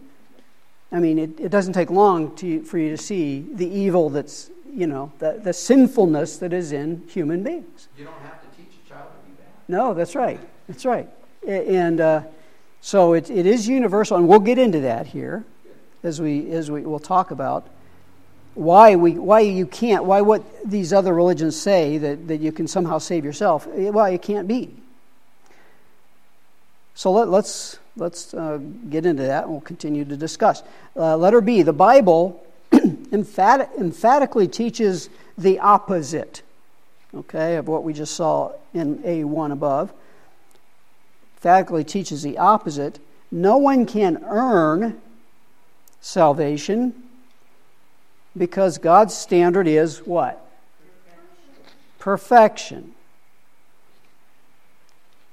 I 0.94 0.98
mean, 0.98 1.18
it, 1.18 1.40
it 1.40 1.48
doesn't 1.48 1.72
take 1.72 1.88
long 1.88 2.36
to, 2.36 2.62
for 2.64 2.76
you 2.76 2.90
to 2.90 2.98
see 2.98 3.40
the 3.40 3.66
evil 3.66 4.10
that's 4.10 4.50
you 4.74 4.86
know, 4.86 5.12
the, 5.18 5.40
the 5.42 5.52
sinfulness 5.52 6.38
that 6.38 6.52
is 6.52 6.72
in 6.72 7.06
human 7.08 7.42
beings. 7.42 7.88
You 7.98 8.04
don't 8.04 8.14
have 8.22 8.40
to 8.40 8.56
teach 8.56 8.72
a 8.84 8.88
child 8.88 9.08
to 9.10 9.30
be 9.30 9.36
that. 9.36 9.52
No, 9.68 9.94
that's 9.94 10.14
right. 10.14 10.40
That's 10.68 10.84
right. 10.84 11.08
And 11.46 12.00
uh, 12.00 12.22
so 12.80 13.12
it, 13.12 13.30
it 13.30 13.46
is 13.46 13.68
universal, 13.68 14.16
and 14.16 14.28
we'll 14.28 14.40
get 14.40 14.58
into 14.58 14.80
that 14.80 15.06
here 15.06 15.44
as 16.02 16.20
we 16.20 16.50
as 16.50 16.70
we 16.70 16.82
will 16.82 16.98
talk 16.98 17.30
about 17.30 17.68
why 18.54 18.96
we 18.96 19.12
why 19.12 19.40
you 19.40 19.66
can't 19.66 20.04
why 20.04 20.20
what 20.20 20.42
these 20.64 20.92
other 20.92 21.14
religions 21.14 21.58
say 21.58 21.98
that, 21.98 22.28
that 22.28 22.40
you 22.40 22.52
can 22.52 22.66
somehow 22.66 22.98
save 22.98 23.24
yourself 23.24 23.66
why 23.66 24.10
it 24.10 24.22
can't 24.22 24.46
be. 24.46 24.74
So 26.94 27.12
let, 27.12 27.28
let's 27.28 27.78
let's 27.96 28.34
uh, 28.34 28.58
get 28.88 29.06
into 29.06 29.24
that, 29.24 29.44
and 29.44 29.52
we'll 29.52 29.60
continue 29.60 30.04
to 30.04 30.16
discuss. 30.16 30.62
Uh, 30.96 31.16
letter 31.16 31.40
B: 31.40 31.62
the 31.62 31.72
Bible 31.72 32.44
emphatic, 33.12 33.70
emphatically 33.78 34.48
teaches 34.48 35.08
the 35.38 35.58
opposite, 35.58 36.42
okay, 37.14 37.56
of 37.56 37.68
what 37.68 37.84
we 37.84 37.92
just 37.92 38.14
saw 38.14 38.52
in 38.74 38.98
A1 38.98 39.52
above. 39.52 39.92
Emphatically 41.36 41.84
teaches 41.84 42.22
the 42.22 42.38
opposite. 42.38 42.98
No 43.30 43.56
one 43.56 43.86
can 43.86 44.22
earn 44.24 45.00
salvation 46.00 46.94
because 48.36 48.78
God's 48.78 49.14
standard 49.14 49.66
is 49.66 50.06
what? 50.06 50.44
Perfection. 51.98 52.94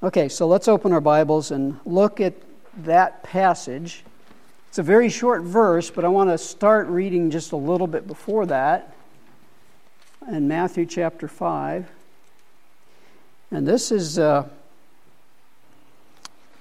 Okay, 0.02 0.30
so 0.30 0.48
let's 0.48 0.68
open 0.68 0.94
our 0.94 1.02
Bibles 1.02 1.52
and 1.52 1.80
look 1.86 2.22
at 2.22 2.34
that 2.78 3.22
passage 3.24 4.04
it's 4.70 4.78
a 4.78 4.84
very 4.84 5.10
short 5.10 5.42
verse, 5.42 5.90
but 5.90 6.06
I 6.06 6.10
want 6.10 6.30
to 6.30 6.38
start 6.38 6.88
reading 6.90 7.32
just 7.32 7.54
a 7.54 7.56
little 7.56 7.88
bit 7.88 8.06
before 8.06 8.46
that 8.46 8.94
in 10.28 10.48
Matthew 10.48 10.86
chapter 10.86 11.28
5. 11.28 11.90
And 13.50 13.68
this 13.68 13.92
is 13.92 14.20
uh, 14.20 14.48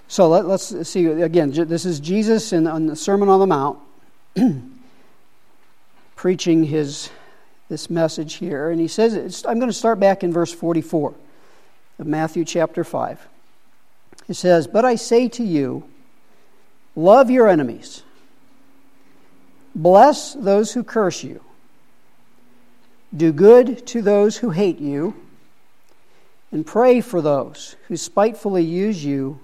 So 0.08 0.26
let, 0.26 0.46
us 0.46 0.74
see 0.88 1.04
again. 1.04 1.50
This 1.50 1.84
is 1.84 2.00
Jesus 2.00 2.54
in, 2.54 2.66
on 2.66 2.86
the 2.86 2.96
Sermon 2.96 3.28
on 3.28 3.40
the 3.40 3.46
Mount, 3.46 3.78
preaching 6.16 6.64
his 6.64 7.10
this 7.68 7.90
message 7.90 8.36
here, 8.36 8.70
and 8.70 8.80
he 8.80 8.88
says, 8.88 9.44
"I'm 9.46 9.58
going 9.58 9.68
to 9.68 9.76
start 9.76 10.00
back 10.00 10.24
in 10.24 10.32
verse 10.32 10.50
44 10.50 11.12
of 11.98 12.06
Matthew 12.06 12.46
chapter 12.46 12.84
5." 12.84 13.28
He 14.26 14.32
says, 14.32 14.66
"But 14.66 14.86
I 14.86 14.94
say 14.94 15.28
to 15.28 15.44
you, 15.44 15.84
love 16.98 17.30
your 17.30 17.48
enemies, 17.48 18.02
bless 19.74 20.34
those 20.34 20.72
who 20.72 20.82
curse 20.82 21.22
you, 21.22 21.42
do 23.16 23.32
good 23.32 23.86
to 23.86 24.02
those 24.02 24.36
who 24.36 24.50
hate 24.50 24.78
you." 24.78 25.14
and 26.50 26.66
pray 26.66 27.00
for 27.00 27.20
those 27.20 27.76
who 27.88 27.96
spitefully 27.96 28.64
use 28.64 29.04
you 29.04 29.38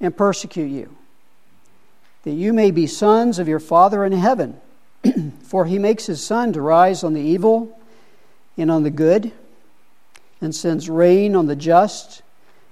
and 0.00 0.16
persecute 0.16 0.68
you, 0.68 0.94
that 2.24 2.32
you 2.32 2.52
may 2.52 2.70
be 2.70 2.86
sons 2.86 3.38
of 3.38 3.48
your 3.48 3.60
Father 3.60 4.04
in 4.04 4.12
heaven. 4.12 4.60
For 5.42 5.66
he 5.66 5.78
makes 5.78 6.06
his 6.06 6.24
sun 6.24 6.52
to 6.54 6.60
rise 6.60 7.04
on 7.04 7.14
the 7.14 7.20
evil 7.20 7.78
and 8.56 8.70
on 8.70 8.82
the 8.82 8.90
good, 8.90 9.32
and 10.40 10.54
sends 10.54 10.90
rain 10.90 11.34
on 11.34 11.46
the 11.46 11.56
just 11.56 12.22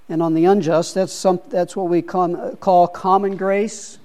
and 0.09 0.21
on 0.21 0.33
the 0.33 0.45
unjust. 0.45 0.95
That's, 0.95 1.13
some, 1.13 1.39
that's 1.49 1.75
what 1.75 1.87
we 1.87 2.01
call, 2.01 2.55
call 2.57 2.87
common 2.87 3.37
grace. 3.37 3.97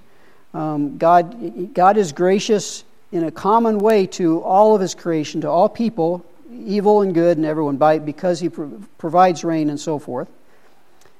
Um, 0.53 0.97
God, 0.97 1.73
God 1.73 1.97
is 1.97 2.11
gracious 2.11 2.83
in 3.11 3.23
a 3.23 3.31
common 3.31 3.79
way 3.79 4.07
to 4.07 4.41
all 4.41 4.75
of 4.75 4.81
his 4.81 4.95
creation, 4.95 5.41
to 5.41 5.49
all 5.49 5.69
people, 5.69 6.25
evil 6.51 7.01
and 7.01 7.13
good 7.13 7.37
and 7.37 7.45
everyone 7.45 7.77
by 7.77 7.99
because 7.99 8.39
he 8.39 8.49
pro- 8.49 8.81
provides 8.97 9.43
rain 9.43 9.69
and 9.69 9.79
so 9.79 9.99
forth. 9.99 10.27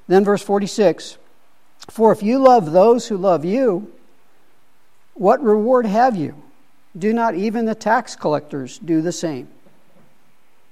Then 0.07 0.23
verse 0.23 0.41
46 0.41 1.17
For 1.89 2.11
if 2.11 2.23
you 2.23 2.39
love 2.39 2.71
those 2.71 3.07
who 3.07 3.17
love 3.17 3.45
you, 3.45 3.91
what 5.13 5.43
reward 5.43 5.85
have 5.85 6.15
you? 6.15 6.35
Do 6.97 7.13
not 7.13 7.35
even 7.35 7.65
the 7.65 7.75
tax 7.75 8.15
collectors 8.15 8.79
do 8.79 9.01
the 9.01 9.11
same? 9.11 9.47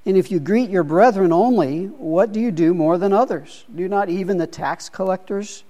And 0.07 0.15
if 0.15 0.31
you 0.31 0.39
greet 0.39 0.69
your 0.69 0.85
brethren 0.85 1.33
only, 1.33 1.87
what 1.87 2.31
do 2.31 2.39
you 2.39 2.49
do 2.49 2.73
more 2.73 2.97
than 2.97 3.11
others? 3.11 3.65
Do 3.75 3.89
not 3.89 4.07
even 4.07 4.37
the 4.37 4.47
tax 4.47 4.87
collectors 4.87 5.65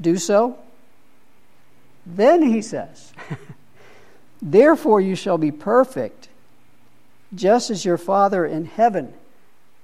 do 0.00 0.18
so? 0.18 0.56
Then 2.06 2.42
he 2.42 2.62
says, 2.62 3.12
Therefore 4.40 5.00
you 5.00 5.16
shall 5.16 5.36
be 5.36 5.50
perfect 5.50 6.28
just 7.34 7.70
as 7.70 7.84
your 7.84 7.98
Father 7.98 8.46
in 8.46 8.66
heaven 8.66 9.12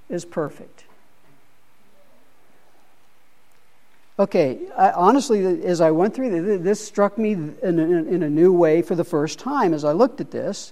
is 0.07 0.23
perfect. 0.23 0.85
Okay, 4.17 4.59
I, 4.77 4.91
honestly, 4.91 5.61
as 5.65 5.81
I 5.81 5.91
went 5.91 6.13
through 6.13 6.59
this, 6.59 6.87
struck 6.87 7.17
me 7.17 7.33
in 7.33 7.79
in 7.79 8.23
a 8.23 8.29
new 8.29 8.53
way 8.53 8.81
for 8.81 8.95
the 8.95 9.03
first 9.03 9.39
time 9.39 9.73
as 9.73 9.83
I 9.83 9.91
looked 9.91 10.21
at 10.21 10.31
this. 10.31 10.71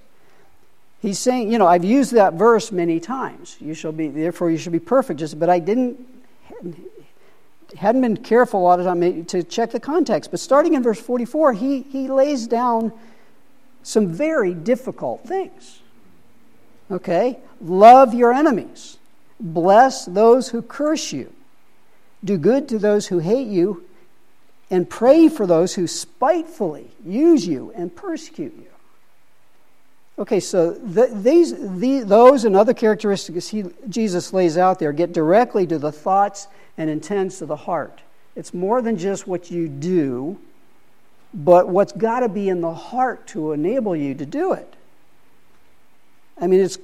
He's 1.01 1.17
saying, 1.17 1.51
you 1.51 1.57
know, 1.57 1.65
I've 1.65 1.83
used 1.83 2.13
that 2.13 2.33
verse 2.33 2.71
many 2.71 2.99
times. 2.99 3.57
You 3.59 3.73
shall 3.73 3.91
be, 3.91 4.07
therefore, 4.07 4.51
you 4.51 4.57
should 4.57 4.71
be 4.71 4.79
perfect. 4.79 5.19
Just, 5.19 5.39
but 5.39 5.49
I 5.49 5.57
didn't, 5.57 5.99
hadn't 7.75 8.01
been 8.01 8.17
careful 8.17 8.59
a 8.59 8.63
lot 8.63 8.79
of 8.79 8.85
time 8.85 9.25
to 9.25 9.43
check 9.43 9.71
the 9.71 9.79
context. 9.79 10.29
But 10.29 10.39
starting 10.39 10.75
in 10.75 10.83
verse 10.83 10.99
44, 10.99 11.53
he, 11.53 11.81
he 11.81 12.07
lays 12.07 12.45
down 12.45 12.93
some 13.81 14.07
very 14.07 14.53
difficult 14.53 15.23
things. 15.25 15.81
Okay? 16.91 17.39
Love 17.59 18.13
your 18.13 18.31
enemies. 18.31 18.97
Bless 19.39 20.05
those 20.05 20.49
who 20.49 20.61
curse 20.61 21.11
you. 21.11 21.33
Do 22.23 22.37
good 22.37 22.69
to 22.69 22.77
those 22.77 23.07
who 23.07 23.17
hate 23.17 23.47
you. 23.47 23.85
And 24.69 24.89
pray 24.89 25.27
for 25.27 25.47
those 25.47 25.73
who 25.73 25.87
spitefully 25.87 26.91
use 27.03 27.45
you 27.45 27.73
and 27.75 27.93
persecute 27.93 28.53
you. 28.55 28.70
Okay, 30.21 30.39
so 30.39 30.73
the, 30.73 31.07
these, 31.07 31.51
the, 31.79 32.01
those 32.01 32.45
and 32.45 32.55
other 32.55 32.75
characteristics 32.75 33.47
he, 33.47 33.63
Jesus 33.89 34.31
lays 34.31 34.55
out 34.55 34.77
there 34.77 34.91
get 34.91 35.13
directly 35.13 35.65
to 35.65 35.79
the 35.79 35.91
thoughts 35.91 36.47
and 36.77 36.91
intents 36.91 37.41
of 37.41 37.47
the 37.47 37.55
heart. 37.55 38.01
It's 38.35 38.53
more 38.53 38.83
than 38.83 38.99
just 38.99 39.25
what 39.25 39.49
you 39.49 39.67
do, 39.67 40.37
but 41.33 41.69
what's 41.69 41.91
got 41.91 42.19
to 42.19 42.29
be 42.29 42.49
in 42.49 42.61
the 42.61 42.71
heart 42.71 43.25
to 43.29 43.51
enable 43.51 43.95
you 43.95 44.13
to 44.13 44.23
do 44.23 44.53
it. 44.53 44.71
I 46.39 46.45
mean, 46.45 46.59
it's 46.59 46.77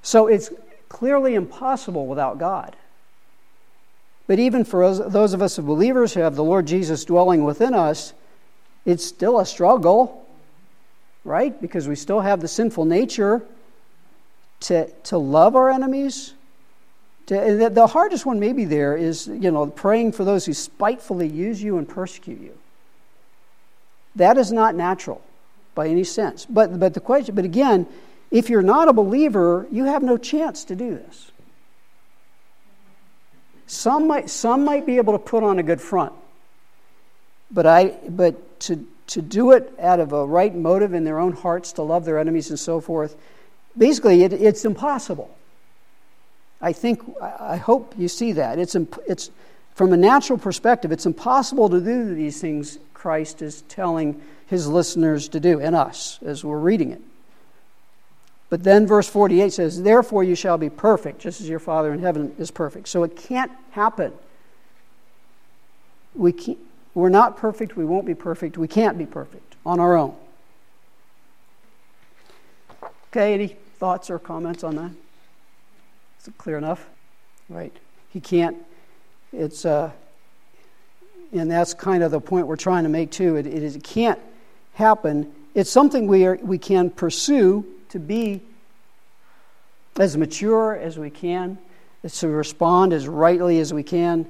so 0.00 0.26
it's 0.26 0.50
clearly 0.88 1.34
impossible 1.34 2.06
without 2.06 2.38
God. 2.38 2.74
But 4.26 4.38
even 4.38 4.64
for 4.64 4.94
those 4.94 5.34
of 5.34 5.42
us 5.42 5.56
who 5.56 5.62
believers 5.62 6.14
who 6.14 6.20
have 6.20 6.34
the 6.34 6.44
Lord 6.44 6.66
Jesus 6.66 7.04
dwelling 7.04 7.44
within 7.44 7.74
us, 7.74 8.14
it's 8.86 9.04
still 9.04 9.38
a 9.38 9.44
struggle, 9.44 10.24
right? 11.28 11.60
Because 11.60 11.86
we 11.86 11.94
still 11.94 12.20
have 12.20 12.40
the 12.40 12.48
sinful 12.48 12.86
nature 12.86 13.42
to, 14.60 14.90
to 15.04 15.18
love 15.18 15.54
our 15.54 15.70
enemies. 15.70 16.32
To, 17.26 17.68
the 17.70 17.86
hardest 17.86 18.24
one, 18.24 18.40
maybe, 18.40 18.64
there 18.64 18.96
is, 18.96 19.28
you 19.28 19.50
know, 19.50 19.66
praying 19.66 20.12
for 20.12 20.24
those 20.24 20.46
who 20.46 20.54
spitefully 20.54 21.28
use 21.28 21.62
you 21.62 21.76
and 21.76 21.86
persecute 21.86 22.40
you. 22.40 22.56
That 24.16 24.38
is 24.38 24.50
not 24.50 24.74
natural 24.74 25.20
by 25.74 25.88
any 25.88 26.04
sense. 26.04 26.46
But, 26.46 26.80
but 26.80 26.94
the 26.94 27.00
question, 27.00 27.34
but 27.34 27.44
again, 27.44 27.86
if 28.30 28.48
you're 28.48 28.62
not 28.62 28.88
a 28.88 28.92
believer, 28.92 29.66
you 29.70 29.84
have 29.84 30.02
no 30.02 30.16
chance 30.16 30.64
to 30.64 30.74
do 30.74 30.90
this. 30.90 31.30
Some 33.66 34.06
might, 34.06 34.30
some 34.30 34.64
might 34.64 34.86
be 34.86 34.96
able 34.96 35.12
to 35.12 35.18
put 35.18 35.42
on 35.42 35.58
a 35.58 35.62
good 35.62 35.80
front, 35.80 36.14
but, 37.50 37.66
I, 37.66 37.98
but 38.08 38.60
to, 38.60 38.86
to 39.08 39.22
do 39.22 39.52
it 39.52 39.72
out 39.80 40.00
of 40.00 40.12
a 40.12 40.24
right 40.24 40.54
motive 40.54 40.94
in 40.94 41.04
their 41.04 41.18
own 41.18 41.32
hearts 41.32 41.72
to 41.72 41.82
love 41.82 42.04
their 42.04 42.18
enemies 42.18 42.50
and 42.50 42.58
so 42.58 42.80
forth, 42.80 43.16
basically, 43.76 44.22
it, 44.22 44.32
it's 44.32 44.64
impossible. 44.64 45.34
I 46.60 46.72
think, 46.72 47.02
I 47.20 47.56
hope 47.56 47.94
you 47.96 48.08
see 48.08 48.32
that. 48.32 48.58
It's, 48.58 48.74
it's, 49.06 49.30
from 49.74 49.92
a 49.92 49.96
natural 49.96 50.38
perspective, 50.38 50.92
it's 50.92 51.06
impossible 51.06 51.68
to 51.70 51.80
do 51.80 52.14
these 52.14 52.40
things 52.40 52.78
Christ 52.94 53.42
is 53.42 53.62
telling 53.62 54.20
his 54.46 54.66
listeners 54.66 55.28
to 55.28 55.40
do, 55.40 55.60
and 55.60 55.76
us 55.76 56.18
as 56.24 56.44
we're 56.44 56.58
reading 56.58 56.90
it. 56.90 57.02
But 58.50 58.64
then 58.64 58.86
verse 58.86 59.08
48 59.08 59.52
says, 59.52 59.82
Therefore 59.82 60.24
you 60.24 60.34
shall 60.34 60.58
be 60.58 60.70
perfect, 60.70 61.20
just 61.20 61.40
as 61.40 61.48
your 61.48 61.58
Father 61.58 61.92
in 61.92 62.00
heaven 62.00 62.34
is 62.38 62.50
perfect. 62.50 62.88
So 62.88 63.04
it 63.04 63.14
can't 63.14 63.52
happen. 63.70 64.12
We 66.14 66.32
can't, 66.32 66.58
we're 66.98 67.08
not 67.08 67.36
perfect. 67.36 67.76
We 67.76 67.84
won't 67.84 68.06
be 68.06 68.14
perfect. 68.14 68.58
We 68.58 68.66
can't 68.66 68.98
be 68.98 69.06
perfect 69.06 69.54
on 69.64 69.78
our 69.78 69.96
own. 69.96 70.16
Okay, 73.10 73.34
any 73.34 73.56
thoughts 73.78 74.10
or 74.10 74.18
comments 74.18 74.64
on 74.64 74.74
that? 74.74 74.90
Is 76.20 76.26
it 76.26 76.36
clear 76.38 76.58
enough? 76.58 76.88
Right. 77.48 77.72
He 78.10 78.18
can't. 78.18 78.56
It's, 79.32 79.64
uh, 79.64 79.92
and 81.32 81.48
that's 81.48 81.72
kind 81.72 82.02
of 82.02 82.10
the 82.10 82.20
point 82.20 82.48
we're 82.48 82.56
trying 82.56 82.82
to 82.82 82.88
make 82.88 83.12
too. 83.12 83.36
It, 83.36 83.46
it, 83.46 83.62
is, 83.62 83.76
it 83.76 83.84
can't 83.84 84.18
happen. 84.74 85.32
It's 85.54 85.70
something 85.70 86.08
we, 86.08 86.26
are, 86.26 86.36
we 86.42 86.58
can 86.58 86.90
pursue 86.90 87.64
to 87.90 88.00
be 88.00 88.42
as 90.00 90.16
mature 90.16 90.74
as 90.74 90.98
we 90.98 91.10
can, 91.10 91.58
to 92.08 92.26
respond 92.26 92.92
as 92.92 93.06
rightly 93.06 93.60
as 93.60 93.72
we 93.72 93.84
can, 93.84 94.26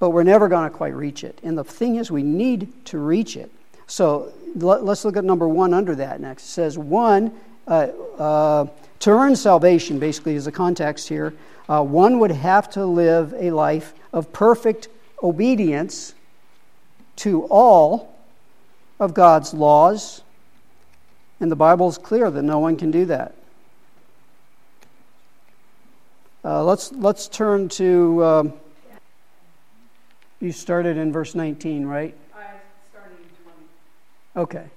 but 0.00 0.10
we're 0.10 0.24
never 0.24 0.48
going 0.48 0.68
to 0.68 0.74
quite 0.76 0.94
reach 0.94 1.22
it. 1.22 1.38
And 1.44 1.56
the 1.56 1.62
thing 1.62 1.96
is, 1.96 2.10
we 2.10 2.24
need 2.24 2.72
to 2.86 2.98
reach 2.98 3.36
it. 3.36 3.52
So 3.86 4.32
let, 4.56 4.80
us 4.82 5.04
look 5.04 5.16
at 5.16 5.24
number 5.24 5.46
one 5.46 5.74
under 5.74 5.94
that 5.94 6.20
next. 6.20 6.44
It 6.44 6.48
says, 6.48 6.78
one, 6.78 7.32
uh, 7.68 7.88
uh, 8.18 8.66
to 9.00 9.10
earn 9.10 9.36
salvation, 9.36 9.98
basically, 9.98 10.34
is 10.34 10.46
the 10.46 10.52
context 10.52 11.08
here, 11.08 11.34
uh, 11.68 11.84
one 11.84 12.18
would 12.18 12.30
have 12.30 12.70
to 12.70 12.84
live 12.84 13.34
a 13.34 13.50
life 13.50 13.92
of 14.12 14.32
perfect 14.32 14.88
obedience 15.22 16.14
to 17.16 17.44
all 17.44 18.16
of 18.98 19.12
God's 19.12 19.52
laws. 19.52 20.22
And 21.40 21.52
the 21.52 21.56
Bible 21.56 21.88
is 21.88 21.98
clear 21.98 22.30
that 22.30 22.42
no 22.42 22.58
one 22.58 22.76
can 22.76 22.90
do 22.90 23.04
that. 23.04 23.34
Uh, 26.42 26.64
let's, 26.64 26.90
let's 26.92 27.28
turn 27.28 27.68
to. 27.68 28.24
Um, 28.24 28.52
you 30.40 30.52
started 30.52 30.96
in 30.96 31.12
verse 31.12 31.34
19, 31.34 31.84
right? 31.84 32.14
I 32.34 32.44
started 32.90 33.16
in 33.18 34.42
20. 34.42 34.48
Okay. 34.48 34.70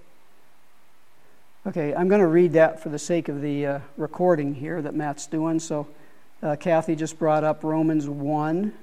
Okay, 1.65 1.95
I'm 1.95 2.09
going 2.09 2.19
to 2.19 2.27
read 2.27 2.53
that 2.53 2.83
for 2.83 2.89
the 2.89 2.99
sake 2.99 3.29
of 3.29 3.41
the 3.41 3.65
uh, 3.65 3.79
recording 3.95 4.53
here 4.53 4.81
that 4.81 4.93
Matt's 4.93 5.27
doing. 5.27 5.59
So, 5.59 5.87
uh, 6.41 6.57
Kathy 6.57 6.95
just 6.95 7.17
brought 7.17 7.45
up 7.45 7.63
Romans 7.63 8.07
1 8.07 8.73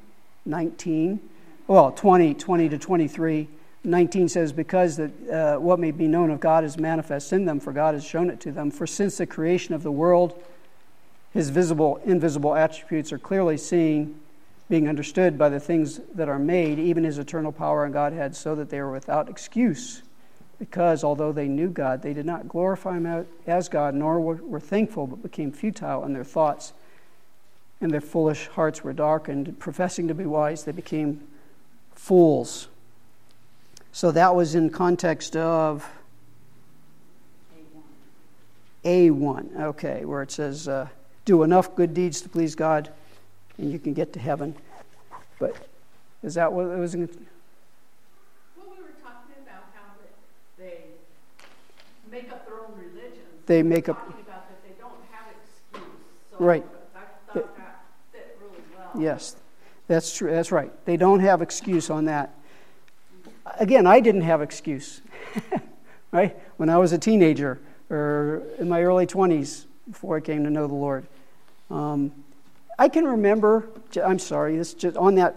19. 0.46 1.20
Well, 1.66 1.92
20, 1.92 2.34
20 2.34 2.68
to 2.70 2.78
23. 2.78 3.48
19 3.84 4.28
says, 4.28 4.52
Because 4.52 4.96
that, 4.96 5.10
uh, 5.30 5.60
what 5.60 5.78
may 5.78 5.90
be 5.90 6.08
known 6.08 6.30
of 6.30 6.40
God 6.40 6.64
is 6.64 6.78
manifest 6.78 7.32
in 7.34 7.44
them, 7.44 7.60
for 7.60 7.72
God 7.72 7.94
has 7.94 8.04
shown 8.04 8.30
it 8.30 8.40
to 8.40 8.52
them. 8.52 8.70
For 8.70 8.86
since 8.86 9.18
the 9.18 9.26
creation 9.26 9.74
of 9.74 9.82
the 9.82 9.92
world, 9.92 10.42
his 11.32 11.50
visible, 11.50 12.00
invisible 12.04 12.54
attributes 12.54 13.12
are 13.12 13.18
clearly 13.18 13.58
seen, 13.58 14.19
being 14.70 14.88
understood 14.88 15.36
by 15.36 15.48
the 15.48 15.58
things 15.58 16.00
that 16.14 16.28
are 16.28 16.38
made, 16.38 16.78
even 16.78 17.02
his 17.02 17.18
eternal 17.18 17.50
power 17.50 17.84
and 17.84 17.92
Godhead, 17.92 18.36
so 18.36 18.54
that 18.54 18.70
they 18.70 18.80
were 18.80 18.92
without 18.92 19.28
excuse. 19.28 20.02
Because 20.60 21.02
although 21.02 21.32
they 21.32 21.48
knew 21.48 21.68
God, 21.68 22.02
they 22.02 22.14
did 22.14 22.24
not 22.24 22.48
glorify 22.48 22.96
him 22.96 23.26
as 23.48 23.68
God, 23.68 23.94
nor 23.94 24.20
were 24.20 24.60
thankful, 24.60 25.08
but 25.08 25.22
became 25.22 25.50
futile 25.50 26.04
in 26.04 26.12
their 26.12 26.24
thoughts, 26.24 26.72
and 27.80 27.90
their 27.90 28.00
foolish 28.00 28.46
hearts 28.46 28.84
were 28.84 28.92
darkened. 28.92 29.58
Professing 29.58 30.06
to 30.06 30.14
be 30.14 30.24
wise, 30.24 30.62
they 30.62 30.72
became 30.72 31.20
fools. 31.94 32.68
So 33.90 34.12
that 34.12 34.36
was 34.36 34.54
in 34.54 34.70
context 34.70 35.34
of 35.34 35.90
A1, 38.84 39.60
okay, 39.60 40.04
where 40.04 40.22
it 40.22 40.30
says, 40.30 40.68
uh, 40.68 40.86
do 41.24 41.42
enough 41.42 41.74
good 41.74 41.92
deeds 41.92 42.20
to 42.20 42.28
please 42.28 42.54
God 42.54 42.92
and 43.60 43.70
you 43.70 43.78
can 43.78 43.92
get 43.92 44.12
to 44.14 44.18
heaven. 44.18 44.56
But 45.38 45.54
is 46.22 46.34
that 46.34 46.52
what 46.52 46.66
it 46.66 46.78
was? 46.78 46.96
Well, 46.96 47.06
we 47.06 48.82
were 48.82 48.88
talking 49.02 49.36
about 49.42 49.64
how 49.74 49.92
they 50.58 50.84
make 52.10 52.30
up 52.32 52.46
their 52.46 52.56
own 52.56 52.72
religion. 52.76 53.22
They 53.46 53.62
make 53.62 53.88
up. 53.88 53.98
Talking 53.98 54.24
about 54.26 54.48
that 54.48 54.62
they 54.66 54.74
don't 54.80 54.92
have 55.12 55.26
excuse. 55.30 55.94
So 56.30 56.44
right. 56.44 56.64
I 56.94 57.32
thought 57.32 57.56
that 57.56 57.84
fit 58.12 58.38
really 58.40 58.62
well. 58.76 59.02
Yes, 59.02 59.36
that's 59.86 60.16
true. 60.16 60.30
That's 60.30 60.50
right. 60.50 60.72
They 60.86 60.96
don't 60.96 61.20
have 61.20 61.42
excuse 61.42 61.90
on 61.90 62.06
that. 62.06 62.34
Again, 63.58 63.86
I 63.86 64.00
didn't 64.00 64.22
have 64.22 64.40
excuse. 64.40 65.02
right? 66.12 66.36
When 66.56 66.70
I 66.70 66.78
was 66.78 66.92
a 66.92 66.98
teenager 66.98 67.60
or 67.90 68.42
in 68.58 68.68
my 68.68 68.82
early 68.82 69.06
20s 69.06 69.66
before 69.90 70.16
I 70.16 70.20
came 70.20 70.44
to 70.44 70.50
know 70.50 70.66
the 70.66 70.74
Lord. 70.74 71.06
Um, 71.70 72.12
I 72.80 72.88
can 72.88 73.04
remember, 73.04 73.68
I'm 74.02 74.18
sorry, 74.18 74.56
this 74.56 74.72
just 74.72 74.96
on 74.96 75.16
that, 75.16 75.36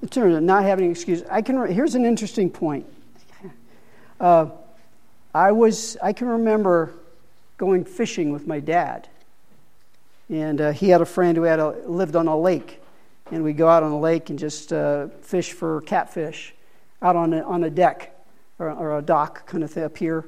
in 0.00 0.06
terms 0.06 0.36
of 0.36 0.44
not 0.44 0.62
having 0.62 0.84
an 0.84 0.92
excuse, 0.92 1.24
I 1.28 1.42
can, 1.42 1.66
here's 1.66 1.96
an 1.96 2.04
interesting 2.04 2.50
point. 2.50 2.86
Uh, 4.20 4.46
I 5.34 5.50
was, 5.50 5.96
I 6.00 6.12
can 6.12 6.28
remember 6.28 6.94
going 7.58 7.84
fishing 7.84 8.30
with 8.30 8.46
my 8.46 8.60
dad. 8.60 9.08
And 10.30 10.60
uh, 10.60 10.70
he 10.70 10.90
had 10.90 11.00
a 11.00 11.04
friend 11.04 11.36
who 11.36 11.42
had 11.42 11.58
a, 11.58 11.70
lived 11.88 12.14
on 12.14 12.28
a 12.28 12.38
lake. 12.38 12.80
And 13.32 13.42
we'd 13.42 13.56
go 13.56 13.68
out 13.68 13.82
on 13.82 13.90
the 13.90 13.96
lake 13.96 14.30
and 14.30 14.38
just 14.38 14.72
uh, 14.72 15.08
fish 15.20 15.54
for 15.54 15.80
catfish 15.80 16.54
out 17.02 17.16
on 17.16 17.32
a, 17.32 17.42
on 17.42 17.64
a 17.64 17.70
deck 17.70 18.14
or, 18.60 18.70
or 18.70 18.98
a 18.98 19.02
dock 19.02 19.48
kind 19.48 19.64
of 19.64 19.76
up 19.76 19.96
here. 19.96 20.24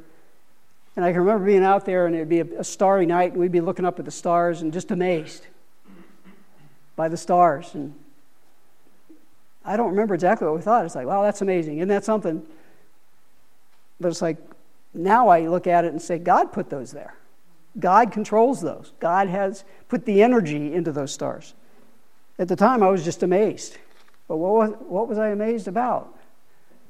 And 0.96 1.04
I 1.04 1.12
can 1.12 1.20
remember 1.20 1.46
being 1.46 1.62
out 1.62 1.84
there 1.84 2.06
and 2.06 2.16
it'd 2.16 2.28
be 2.28 2.40
a, 2.40 2.58
a 2.58 2.64
starry 2.64 3.06
night 3.06 3.30
and 3.30 3.40
we'd 3.40 3.52
be 3.52 3.60
looking 3.60 3.84
up 3.84 4.00
at 4.00 4.04
the 4.04 4.10
stars 4.10 4.62
and 4.62 4.72
just 4.72 4.90
amazed 4.90 5.46
by 6.96 7.08
the 7.08 7.16
stars. 7.16 7.74
And 7.74 7.94
I 9.64 9.76
don't 9.76 9.90
remember 9.90 10.14
exactly 10.14 10.46
what 10.46 10.56
we 10.56 10.62
thought. 10.62 10.84
It's 10.84 10.94
like, 10.94 11.06
wow, 11.06 11.22
that's 11.22 11.42
amazing. 11.42 11.78
Isn't 11.78 11.88
that 11.88 12.04
something? 12.04 12.44
But 14.00 14.08
it's 14.08 14.22
like, 14.22 14.38
now 14.92 15.28
I 15.28 15.46
look 15.48 15.66
at 15.66 15.84
it 15.84 15.88
and 15.88 16.00
say, 16.00 16.18
God 16.18 16.52
put 16.52 16.70
those 16.70 16.92
there. 16.92 17.14
God 17.78 18.12
controls 18.12 18.60
those. 18.60 18.92
God 19.00 19.28
has 19.28 19.64
put 19.88 20.04
the 20.04 20.22
energy 20.22 20.72
into 20.72 20.92
those 20.92 21.12
stars. 21.12 21.54
At 22.38 22.48
the 22.48 22.56
time, 22.56 22.82
I 22.82 22.88
was 22.88 23.04
just 23.04 23.22
amazed. 23.22 23.76
But 24.28 24.36
what 24.36 24.52
was, 24.52 24.76
what 24.88 25.08
was 25.08 25.18
I 25.18 25.28
amazed 25.28 25.68
about? 25.68 26.16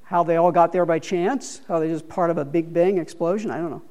How 0.04 0.22
they 0.22 0.36
all 0.36 0.52
got 0.52 0.72
there 0.72 0.84
by 0.84 0.98
chance? 0.98 1.62
How 1.66 1.78
they 1.78 1.88
just 1.88 2.08
part 2.08 2.30
of 2.30 2.38
a 2.38 2.44
big 2.44 2.72
bang 2.72 2.98
explosion? 2.98 3.50
I 3.50 3.56
don't 3.56 3.70
know. 3.70 3.82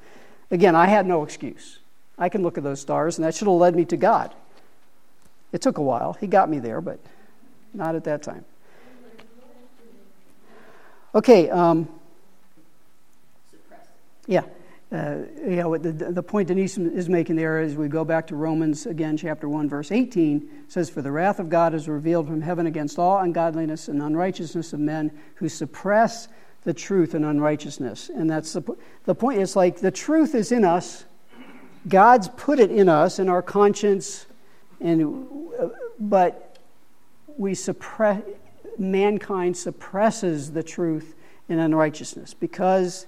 Again, 0.52 0.76
I 0.76 0.86
had 0.86 1.08
no 1.08 1.24
excuse. 1.24 1.80
I 2.18 2.30
can 2.30 2.44
look 2.44 2.58
at 2.58 2.64
those 2.64 2.80
stars, 2.80 3.18
and 3.18 3.26
that 3.26 3.34
should 3.34 3.48
have 3.48 3.58
led 3.58 3.76
me 3.76 3.86
to 3.86 3.98
God. 3.98 4.34
It 5.54 5.62
took 5.62 5.78
a 5.78 5.82
while. 5.82 6.14
He 6.14 6.28
got 6.28 6.50
me 6.50 6.60
there, 6.60 6.82
but 6.82 7.00
not 7.74 7.96
at 7.96 8.04
that 8.04 8.24
time. 8.24 8.44
Okay. 11.16 11.50
Um, 11.50 11.88
yeah. 14.28 14.44
Uh, 14.92 15.24
the, 15.32 16.12
the 16.12 16.22
point 16.22 16.50
Denise 16.50 16.78
is 16.78 17.10
making 17.10 17.36
there 17.36 17.62
is 17.62 17.76
we 17.76 17.88
go 17.88 18.06
back 18.06 18.28
to 18.28 18.36
Romans 18.36 18.86
again, 18.86 19.18
chapter 19.18 19.50
1, 19.50 19.68
verse 19.68 19.92
18 19.92 20.66
says, 20.68 20.90
For 20.90 21.02
the 21.02 21.12
wrath 21.12 21.40
of 21.40 21.50
God 21.50 21.74
is 21.74 21.88
revealed 21.88 22.28
from 22.28 22.42
heaven 22.42 22.68
against 22.68 23.00
all 23.00 23.18
ungodliness 23.18 23.88
and 23.88 24.02
unrighteousness 24.04 24.72
of 24.74 24.80
men 24.80 25.12
who 25.36 25.50
suppress 25.50 26.28
the 26.64 26.74
truth 26.74 27.16
and 27.16 27.26
unrighteousness. 27.26 28.10
And 28.10 28.30
that's 28.30 28.54
the, 28.54 28.62
the 29.06 29.16
point. 29.16 29.42
It's 29.42 29.56
like 29.56 29.80
the 29.80 29.92
truth 29.92 30.36
is 30.36 30.52
in 30.52 30.64
us, 30.64 31.06
God's 31.88 32.28
put 32.30 32.60
it 32.60 32.70
in 32.70 32.88
us, 32.88 33.18
in 33.18 33.30
our 33.30 33.42
conscience, 33.42 34.28
and 34.84 35.28
uh, 35.60 35.70
but 36.00 36.58
we 37.38 37.56
suppress 37.56 38.22
mankind 38.78 39.58
suppresses 39.58 40.52
the 40.52 40.64
truth 40.64 41.16
in 41.50 41.60
unrighteousness 41.60 42.34
because 42.34 43.06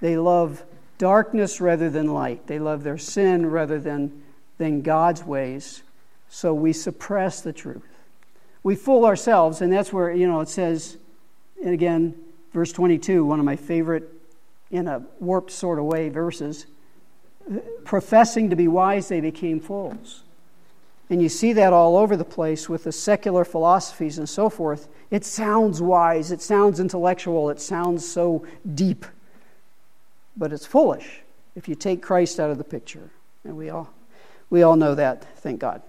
they 0.00 0.16
love 0.16 0.64
darkness 0.98 1.60
rather 1.60 1.88
than 1.90 2.12
light. 2.12 2.46
They 2.46 2.58
love 2.58 2.82
their 2.82 2.98
sin 2.98 3.46
rather 3.46 3.78
than, 3.78 4.22
than 4.58 4.82
God's 4.82 5.24
ways. 5.24 5.82
So 6.28 6.52
we 6.52 6.72
suppress 6.72 7.40
the 7.40 7.52
truth. 7.52 7.82
We 8.62 8.74
fool 8.74 9.06
ourselves, 9.06 9.60
and 9.60 9.72
that's 9.72 9.92
where, 9.92 10.12
you 10.12 10.26
know, 10.26 10.40
it 10.40 10.48
says, 10.48 10.98
and 11.64 11.72
again, 11.72 12.14
verse 12.52 12.72
22, 12.72 13.24
one 13.24 13.38
of 13.38 13.46
my 13.46 13.56
favorite, 13.56 14.12
in 14.70 14.86
a 14.86 15.02
warped 15.20 15.50
sort 15.50 15.78
of 15.78 15.86
way, 15.86 16.08
verses. 16.10 16.66
Professing 17.84 18.50
to 18.50 18.56
be 18.56 18.68
wise, 18.68 19.08
they 19.08 19.20
became 19.20 19.60
fools. 19.60 20.24
And 21.10 21.22
you 21.22 21.28
see 21.28 21.54
that 21.54 21.72
all 21.72 21.96
over 21.96 22.16
the 22.16 22.24
place 22.24 22.68
with 22.68 22.84
the 22.84 22.92
secular 22.92 23.44
philosophies 23.44 24.18
and 24.18 24.28
so 24.28 24.50
forth. 24.50 24.88
It 25.10 25.24
sounds 25.24 25.80
wise, 25.80 26.30
it 26.30 26.42
sounds 26.42 26.80
intellectual, 26.80 27.48
it 27.48 27.60
sounds 27.60 28.06
so 28.06 28.46
deep. 28.74 29.06
But 30.36 30.52
it's 30.52 30.66
foolish 30.66 31.22
if 31.56 31.68
you 31.68 31.74
take 31.74 32.02
Christ 32.02 32.38
out 32.38 32.50
of 32.50 32.58
the 32.58 32.64
picture. 32.64 33.10
And 33.44 33.56
we 33.56 33.70
all, 33.70 33.90
we 34.50 34.62
all 34.62 34.76
know 34.76 34.94
that, 34.94 35.24
thank 35.38 35.60
God. 35.60 35.82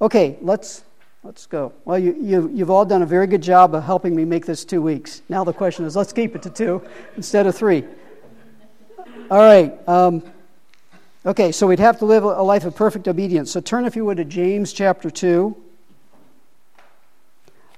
Okay, 0.00 0.38
let's, 0.40 0.84
let's 1.24 1.46
go. 1.46 1.72
Well, 1.84 1.98
you, 1.98 2.16
you, 2.18 2.50
you've 2.54 2.70
all 2.70 2.84
done 2.84 3.02
a 3.02 3.06
very 3.06 3.26
good 3.26 3.42
job 3.42 3.74
of 3.74 3.82
helping 3.82 4.14
me 4.14 4.24
make 4.24 4.46
this 4.46 4.64
two 4.64 4.80
weeks. 4.80 5.22
Now 5.28 5.42
the 5.42 5.52
question 5.52 5.84
is 5.84 5.96
let's 5.96 6.12
keep 6.12 6.36
it 6.36 6.42
to 6.42 6.50
two 6.50 6.82
instead 7.16 7.46
of 7.46 7.56
three. 7.56 7.84
All 9.30 9.38
right. 9.38 9.76
Um, 9.88 10.22
Okay, 11.26 11.52
so 11.52 11.66
we'd 11.66 11.80
have 11.80 11.98
to 11.98 12.06
live 12.06 12.24
a 12.24 12.42
life 12.42 12.64
of 12.64 12.74
perfect 12.74 13.06
obedience. 13.06 13.50
So 13.50 13.60
turn, 13.60 13.84
if 13.84 13.94
you 13.94 14.06
would, 14.06 14.16
to 14.16 14.24
James 14.24 14.72
chapter 14.72 15.10
2. 15.10 15.54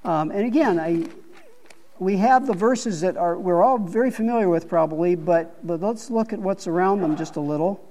Um, 0.04 0.30
and 0.30 0.44
again, 0.44 0.78
I, 0.78 1.08
we 1.98 2.18
have 2.18 2.46
the 2.46 2.52
verses 2.52 3.00
that 3.00 3.16
are 3.16 3.36
we're 3.36 3.60
all 3.60 3.78
very 3.78 4.12
familiar 4.12 4.48
with 4.48 4.68
probably, 4.68 5.16
but, 5.16 5.66
but 5.66 5.80
let's 5.80 6.08
look 6.08 6.32
at 6.32 6.38
what's 6.38 6.68
around 6.68 7.00
them 7.00 7.16
just 7.16 7.34
a 7.34 7.40
little. 7.40 7.84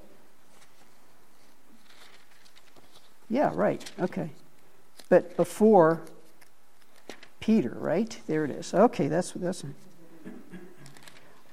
Yeah, 3.29 3.51
right. 3.53 3.83
Okay. 3.99 4.29
But 5.09 5.35
before 5.35 6.01
Peter, 7.41 7.75
right? 7.77 8.17
There 8.25 8.45
it 8.45 8.51
is. 8.51 8.73
Okay, 8.73 9.09
that's 9.09 9.31
that's 9.31 9.65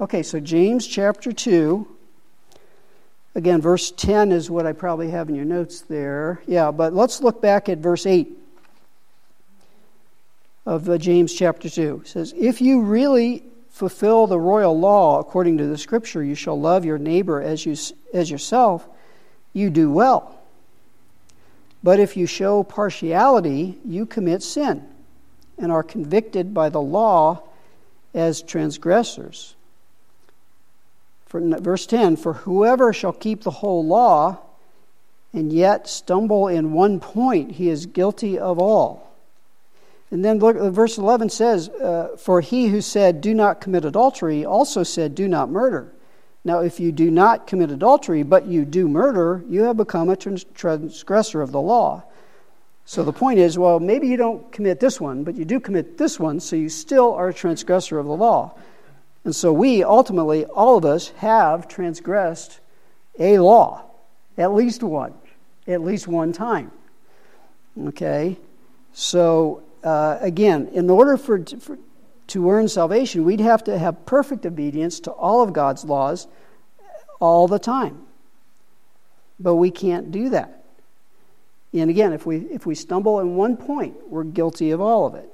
Okay, 0.01 0.23
so 0.23 0.39
James 0.39 0.87
chapter 0.87 1.33
2 1.33 1.98
Again, 3.35 3.61
verse 3.61 3.91
10 3.93 4.33
is 4.33 4.51
what 4.51 4.67
I 4.67 4.73
probably 4.73 5.11
have 5.11 5.29
in 5.29 5.35
your 5.35 5.45
notes 5.45 5.83
there. 5.83 6.43
Yeah, 6.47 6.71
but 6.71 6.95
let's 6.95 7.21
look 7.21 7.41
back 7.41 7.69
at 7.69 7.79
verse 7.79 8.07
8 8.07 8.37
of 10.67 10.89
uh, 10.89 10.99
James 10.99 11.33
chapter 11.33 11.69
2. 11.71 12.03
It 12.05 12.09
says, 12.09 12.35
If 12.37 12.61
you 12.61 12.83
really 12.83 13.45
fulfill 13.71 14.27
the 14.27 14.39
royal 14.41 14.79
law 14.79 15.21
according 15.21 15.59
to 15.59 15.67
the 15.67 15.79
scripture, 15.79 16.23
you 16.23 16.35
shall 16.35 16.61
love 16.61 16.85
your 16.85 16.99
neighbor 16.99 17.41
as, 17.41 17.65
you, 17.65 17.77
as 18.13 18.31
yourself, 18.31 18.89
you 19.53 19.71
do 19.71 19.91
well. 19.91 20.39
But 21.83 22.01
if 22.01 22.17
you 22.17 22.27
show 22.27 22.65
partiality, 22.65 23.79
you 23.85 24.05
commit 24.05 24.43
sin 24.43 24.85
and 25.59 25.71
are 25.71 25.83
convicted 25.83 26.53
by 26.53 26.69
the 26.71 26.81
law 26.81 27.43
as 28.15 28.43
transgressors. 28.43 29.55
For, 31.29 31.41
verse 31.61 31.87
10 31.87 32.17
For 32.17 32.33
whoever 32.33 32.93
shall 32.93 33.13
keep 33.13 33.43
the 33.43 33.51
whole 33.51 33.85
law 33.85 34.39
and 35.33 35.53
yet 35.53 35.89
stumble 35.89 36.49
in 36.49 36.73
one 36.73 37.01
point, 37.01 37.53
he 37.53 37.69
is 37.69 37.87
guilty 37.87 38.39
of 38.39 38.59
all. 38.59 39.09
And 40.11 40.25
then 40.25 40.39
look, 40.39 40.57
verse 40.73 40.97
11 40.97 41.29
says, 41.29 41.69
uh, 41.69 42.17
For 42.17 42.41
he 42.41 42.69
who 42.69 42.81
said, 42.81 43.21
Do 43.21 43.35
not 43.35 43.61
commit 43.61 43.85
adultery, 43.85 44.45
also 44.45 44.83
said, 44.83 45.15
Do 45.15 45.29
not 45.29 45.51
murder. 45.51 45.93
Now, 46.45 46.61
if 46.61 46.81
you 46.81 46.93
do 46.93 47.11
not 47.11 47.47
commit 47.47 47.71
adultery, 47.71 48.23
but 48.23 48.47
you 48.47 48.65
do 48.65 48.89
murder, 48.89 49.45
you 49.49 49.65
have 49.65 49.77
become 49.77 50.09
a 50.09 50.17
transgressor 50.17 51.43
of 51.43 51.53
the 51.53 51.61
law. 51.61 52.05
So 52.87 53.05
the 53.05 53.13
point 53.13 53.39
is, 53.39 53.59
well, 53.59 53.81
maybe 53.81 54.09
you 54.09 54.17
don't 54.17 54.51
commit 54.51 54.81
this 54.81 54.99
one, 54.99 55.25
but 55.25 55.35
you 55.35 55.45
do 55.45 55.61
commit 55.61 55.99
this 55.99 56.19
one, 56.19 56.41
so 56.41 56.57
you 56.57 56.71
still 56.71 57.13
are 57.13 57.29
a 57.29 57.35
transgressor 57.35 57.99
of 57.99 58.07
the 58.07 58.17
law. 58.17 58.55
And 59.25 59.35
so 59.35 59.53
we 59.53 59.83
ultimately, 59.83 60.45
all 60.45 60.77
of 60.77 60.85
us, 60.85 61.09
have 61.19 61.69
transgressed 61.69 62.61
a 63.19 63.39
law, 63.39 63.85
at 64.37 64.55
least 64.55 64.83
one, 64.83 65.15
at 65.67 65.83
least 65.83 66.09
one 66.09 66.33
time. 66.33 66.71
Okay? 67.79 68.39
So 68.93 69.63
uh, 69.85 70.19
again, 70.21 70.69
in 70.73 70.89
order 70.91 71.17
for, 71.17 71.45
for, 71.45 71.79
to 72.29 72.51
earn 72.51 72.69
salvation, 72.69 73.25
we'd 73.25 73.41
have 73.41 73.65
to 73.65 73.79
have 73.79 74.07
perfect 74.07 74.47
obedience 74.47 75.01
to 75.01 75.11
all 75.11 75.43
of 75.43 75.53
God's 75.53 75.85
laws 75.85 76.27
all 77.21 77.49
the 77.49 77.59
time. 77.59 78.03
But 79.41 79.57
we 79.57 79.71
can't 79.71 80.11
do 80.11 80.31
that. 80.31 80.65
And 81.73 81.91
again, 81.91 82.13
if 82.13 82.27
we, 82.27 82.39
if 82.39 82.67
we 82.67 82.75
stumble 82.75 83.21
in 83.21 83.37
one 83.37 83.57
point, 83.57 84.09
we're 84.09 84.25
guilty 84.25 84.71
of 84.71 84.81
all 84.81 85.07
of 85.07 85.15
it. 85.15 85.29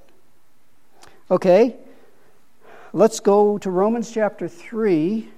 Okay, 1.30 1.76
let's 2.94 3.18
go 3.18 3.58
to 3.58 3.70
Romans 3.70 4.10
chapter 4.10 4.48
3. 4.48 5.28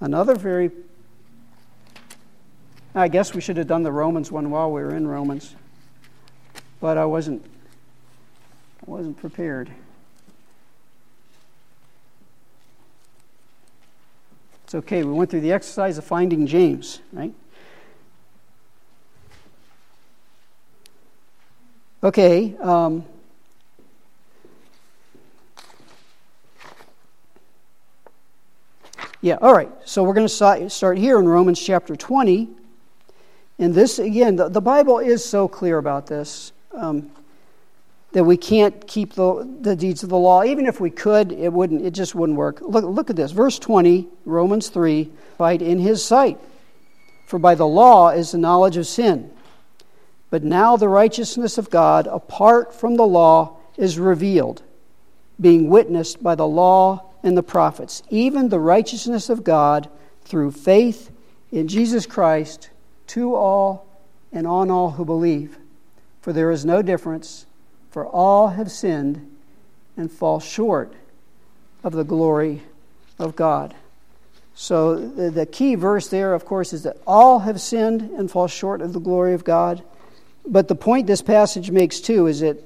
Another 0.00 0.34
very. 0.34 0.72
I 2.94 3.08
guess 3.08 3.34
we 3.34 3.40
should 3.40 3.56
have 3.58 3.66
done 3.66 3.82
the 3.82 3.92
Romans 3.92 4.32
one 4.32 4.50
while 4.50 4.72
we 4.72 4.80
were 4.82 4.94
in 4.94 5.06
Romans, 5.06 5.54
but 6.80 6.98
I 6.98 7.04
wasn't. 7.04 7.44
I 8.86 8.90
wasn't 8.90 9.16
prepared. 9.18 9.70
It's 14.64 14.74
okay. 14.74 15.04
We 15.04 15.12
went 15.12 15.30
through 15.30 15.42
the 15.42 15.52
exercise 15.52 15.98
of 15.98 16.04
finding 16.04 16.46
James, 16.46 17.00
right? 17.12 17.34
Okay. 22.02 22.56
Um, 22.56 23.04
Yeah, 29.24 29.38
all 29.40 29.54
right. 29.54 29.70
So 29.86 30.04
we're 30.04 30.12
going 30.12 30.28
to 30.28 30.68
start 30.68 30.98
here 30.98 31.18
in 31.18 31.26
Romans 31.26 31.58
chapter 31.58 31.96
20. 31.96 32.46
And 33.58 33.74
this, 33.74 33.98
again, 33.98 34.36
the, 34.36 34.50
the 34.50 34.60
Bible 34.60 34.98
is 34.98 35.24
so 35.24 35.48
clear 35.48 35.78
about 35.78 36.06
this 36.06 36.52
um, 36.72 37.10
that 38.12 38.22
we 38.22 38.36
can't 38.36 38.86
keep 38.86 39.14
the, 39.14 39.50
the 39.62 39.74
deeds 39.76 40.02
of 40.02 40.10
the 40.10 40.18
law. 40.18 40.44
Even 40.44 40.66
if 40.66 40.78
we 40.78 40.90
could, 40.90 41.32
it 41.32 41.50
wouldn't. 41.50 41.86
It 41.86 41.92
just 41.92 42.14
wouldn't 42.14 42.36
work. 42.36 42.60
Look, 42.60 42.84
look 42.84 43.08
at 43.08 43.16
this. 43.16 43.30
Verse 43.30 43.58
20, 43.58 44.06
Romans 44.26 44.68
3, 44.68 45.10
fight 45.38 45.62
in 45.62 45.78
his 45.78 46.04
sight. 46.04 46.38
For 47.24 47.38
by 47.38 47.54
the 47.54 47.66
law 47.66 48.10
is 48.10 48.32
the 48.32 48.36
knowledge 48.36 48.76
of 48.76 48.86
sin. 48.86 49.32
But 50.28 50.44
now 50.44 50.76
the 50.76 50.90
righteousness 50.90 51.56
of 51.56 51.70
God, 51.70 52.06
apart 52.08 52.74
from 52.74 52.96
the 52.96 53.06
law, 53.06 53.56
is 53.78 53.98
revealed, 53.98 54.62
being 55.40 55.70
witnessed 55.70 56.22
by 56.22 56.34
the 56.34 56.46
law 56.46 57.03
and 57.24 57.36
the 57.36 57.42
prophets, 57.42 58.02
even 58.10 58.50
the 58.50 58.60
righteousness 58.60 59.30
of 59.30 59.42
God 59.42 59.88
through 60.24 60.52
faith 60.52 61.10
in 61.50 61.66
Jesus 61.66 62.06
Christ 62.06 62.68
to 63.08 63.34
all 63.34 63.86
and 64.30 64.46
on 64.46 64.70
all 64.70 64.90
who 64.90 65.04
believe. 65.04 65.56
For 66.20 66.32
there 66.32 66.50
is 66.50 66.64
no 66.64 66.82
difference, 66.82 67.46
for 67.90 68.06
all 68.06 68.48
have 68.48 68.70
sinned 68.70 69.36
and 69.96 70.12
fall 70.12 70.38
short 70.38 70.92
of 71.82 71.94
the 71.94 72.04
glory 72.04 72.62
of 73.18 73.34
God. 73.34 73.74
So 74.54 74.96
the, 74.96 75.46
key 75.46 75.74
verse 75.74 76.08
there, 76.08 76.34
of 76.34 76.44
course, 76.44 76.72
is 76.72 76.82
that 76.82 76.98
all 77.06 77.40
have 77.40 77.60
sinned 77.60 78.02
and 78.02 78.30
fall 78.30 78.48
short 78.48 78.82
of 78.82 78.92
the 78.92 79.00
glory 79.00 79.34
of 79.34 79.44
God. 79.44 79.82
But 80.46 80.68
the 80.68 80.74
point 80.74 81.06
this 81.06 81.22
passage 81.22 81.70
makes 81.70 82.00
too 82.00 82.26
is 82.26 82.40
that 82.40 82.62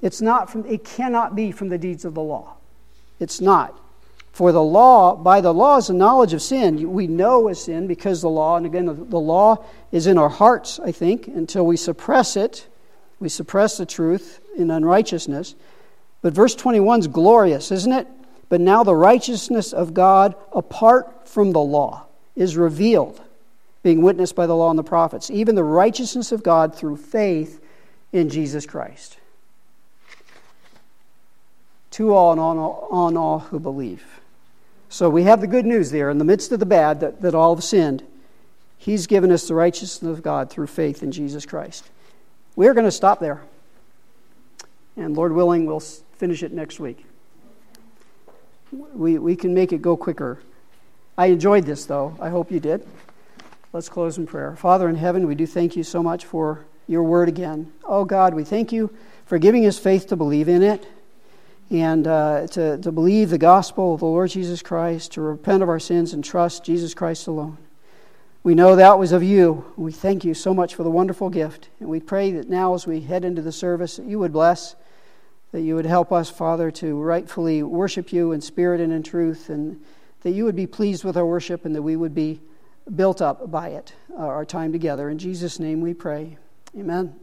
it's 0.00 0.20
not 0.20 0.48
from 0.48 0.64
it 0.66 0.84
cannot 0.84 1.34
be 1.34 1.52
from 1.52 1.68
the 1.68 1.76
deeds 1.76 2.04
of 2.04 2.14
the 2.14 2.22
law. 2.22 2.54
It's 3.18 3.40
not. 3.40 3.79
For 4.32 4.52
the 4.52 4.62
law, 4.62 5.16
by 5.16 5.40
the 5.40 5.52
law 5.52 5.78
is 5.78 5.88
the 5.88 5.94
knowledge 5.94 6.32
of 6.32 6.40
sin. 6.40 6.92
We 6.92 7.06
know 7.06 7.48
a 7.48 7.54
sin 7.54 7.86
because 7.86 8.22
the 8.22 8.30
law, 8.30 8.56
and 8.56 8.64
again, 8.64 8.86
the 8.86 9.20
law 9.20 9.64
is 9.90 10.06
in 10.06 10.18
our 10.18 10.28
hearts, 10.28 10.78
I 10.78 10.92
think, 10.92 11.26
until 11.26 11.66
we 11.66 11.76
suppress 11.76 12.36
it. 12.36 12.66
We 13.18 13.28
suppress 13.28 13.76
the 13.76 13.86
truth 13.86 14.40
in 14.56 14.70
unrighteousness. 14.70 15.54
But 16.22 16.32
verse 16.32 16.54
21 16.54 17.00
is 17.00 17.06
glorious, 17.08 17.70
isn't 17.72 17.92
it? 17.92 18.06
But 18.48 18.60
now 18.60 18.82
the 18.84 18.94
righteousness 18.94 19.72
of 19.72 19.94
God 19.94 20.34
apart 20.52 21.28
from 21.28 21.52
the 21.52 21.60
law 21.60 22.06
is 22.36 22.56
revealed, 22.56 23.20
being 23.82 24.00
witnessed 24.00 24.36
by 24.36 24.46
the 24.46 24.56
law 24.56 24.70
and 24.70 24.78
the 24.78 24.84
prophets, 24.84 25.30
even 25.30 25.54
the 25.54 25.64
righteousness 25.64 26.32
of 26.32 26.42
God 26.42 26.74
through 26.74 26.96
faith 26.96 27.62
in 28.12 28.28
Jesus 28.28 28.64
Christ 28.64 29.18
to 31.92 32.14
all 32.14 32.32
and 32.32 32.40
on 32.40 32.58
all, 32.58 32.88
on 32.90 33.16
all 33.16 33.38
who 33.40 33.58
believe. 33.58 34.19
So 34.90 35.08
we 35.08 35.22
have 35.22 35.40
the 35.40 35.46
good 35.46 35.64
news 35.64 35.92
there 35.92 36.10
in 36.10 36.18
the 36.18 36.24
midst 36.24 36.50
of 36.50 36.58
the 36.58 36.66
bad 36.66 36.98
that, 36.98 37.22
that 37.22 37.32
all 37.32 37.54
have 37.54 37.62
sinned. 37.62 38.02
He's 38.76 39.06
given 39.06 39.30
us 39.30 39.46
the 39.46 39.54
righteousness 39.54 40.18
of 40.18 40.22
God 40.22 40.50
through 40.50 40.66
faith 40.66 41.04
in 41.04 41.12
Jesus 41.12 41.46
Christ. 41.46 41.88
We're 42.56 42.74
going 42.74 42.86
to 42.86 42.90
stop 42.90 43.20
there. 43.20 43.40
And 44.96 45.16
Lord 45.16 45.32
willing, 45.32 45.64
we'll 45.64 45.78
finish 45.80 46.42
it 46.42 46.52
next 46.52 46.80
week. 46.80 47.06
We, 48.72 49.16
we 49.18 49.36
can 49.36 49.54
make 49.54 49.72
it 49.72 49.80
go 49.80 49.96
quicker. 49.96 50.40
I 51.16 51.26
enjoyed 51.26 51.66
this, 51.66 51.86
though. 51.86 52.16
I 52.20 52.30
hope 52.30 52.50
you 52.50 52.58
did. 52.58 52.84
Let's 53.72 53.88
close 53.88 54.18
in 54.18 54.26
prayer. 54.26 54.56
Father 54.56 54.88
in 54.88 54.96
heaven, 54.96 55.28
we 55.28 55.36
do 55.36 55.46
thank 55.46 55.76
you 55.76 55.84
so 55.84 56.02
much 56.02 56.24
for 56.24 56.64
your 56.88 57.04
word 57.04 57.28
again. 57.28 57.72
Oh 57.84 58.04
God, 58.04 58.34
we 58.34 58.42
thank 58.42 58.72
you 58.72 58.92
for 59.24 59.38
giving 59.38 59.64
us 59.66 59.78
faith 59.78 60.08
to 60.08 60.16
believe 60.16 60.48
in 60.48 60.62
it 60.62 60.84
and 61.70 62.06
uh, 62.06 62.46
to, 62.48 62.78
to 62.78 62.92
believe 62.92 63.30
the 63.30 63.38
gospel 63.38 63.94
of 63.94 64.00
the 64.00 64.06
Lord 64.06 64.30
Jesus 64.30 64.60
Christ, 64.60 65.12
to 65.12 65.20
repent 65.20 65.62
of 65.62 65.68
our 65.68 65.78
sins 65.78 66.12
and 66.12 66.24
trust 66.24 66.64
Jesus 66.64 66.94
Christ 66.94 67.26
alone. 67.28 67.58
We 68.42 68.54
know 68.54 68.74
that 68.74 68.98
was 68.98 69.12
of 69.12 69.22
you. 69.22 69.72
We 69.76 69.92
thank 69.92 70.24
you 70.24 70.34
so 70.34 70.52
much 70.52 70.74
for 70.74 70.82
the 70.82 70.90
wonderful 70.90 71.30
gift. 71.30 71.68
And 71.78 71.88
we 71.88 72.00
pray 72.00 72.32
that 72.32 72.48
now, 72.48 72.74
as 72.74 72.86
we 72.86 73.00
head 73.00 73.24
into 73.24 73.42
the 73.42 73.52
service, 73.52 73.96
that 73.96 74.06
you 74.06 74.18
would 74.18 74.32
bless, 74.32 74.74
that 75.52 75.60
you 75.60 75.74
would 75.74 75.86
help 75.86 76.10
us, 76.10 76.30
Father, 76.30 76.70
to 76.72 76.98
rightfully 77.00 77.62
worship 77.62 78.12
you 78.12 78.32
in 78.32 78.40
spirit 78.40 78.80
and 78.80 78.92
in 78.92 79.02
truth, 79.02 79.50
and 79.50 79.80
that 80.22 80.30
you 80.30 80.44
would 80.44 80.56
be 80.56 80.66
pleased 80.66 81.04
with 81.04 81.16
our 81.16 81.26
worship 81.26 81.64
and 81.64 81.74
that 81.74 81.82
we 81.82 81.96
would 81.96 82.14
be 82.14 82.40
built 82.96 83.22
up 83.22 83.50
by 83.50 83.68
it, 83.68 83.92
uh, 84.12 84.22
our 84.22 84.44
time 84.44 84.72
together. 84.72 85.10
In 85.10 85.18
Jesus' 85.18 85.60
name 85.60 85.80
we 85.80 85.94
pray. 85.94 86.38
Amen. 86.76 87.14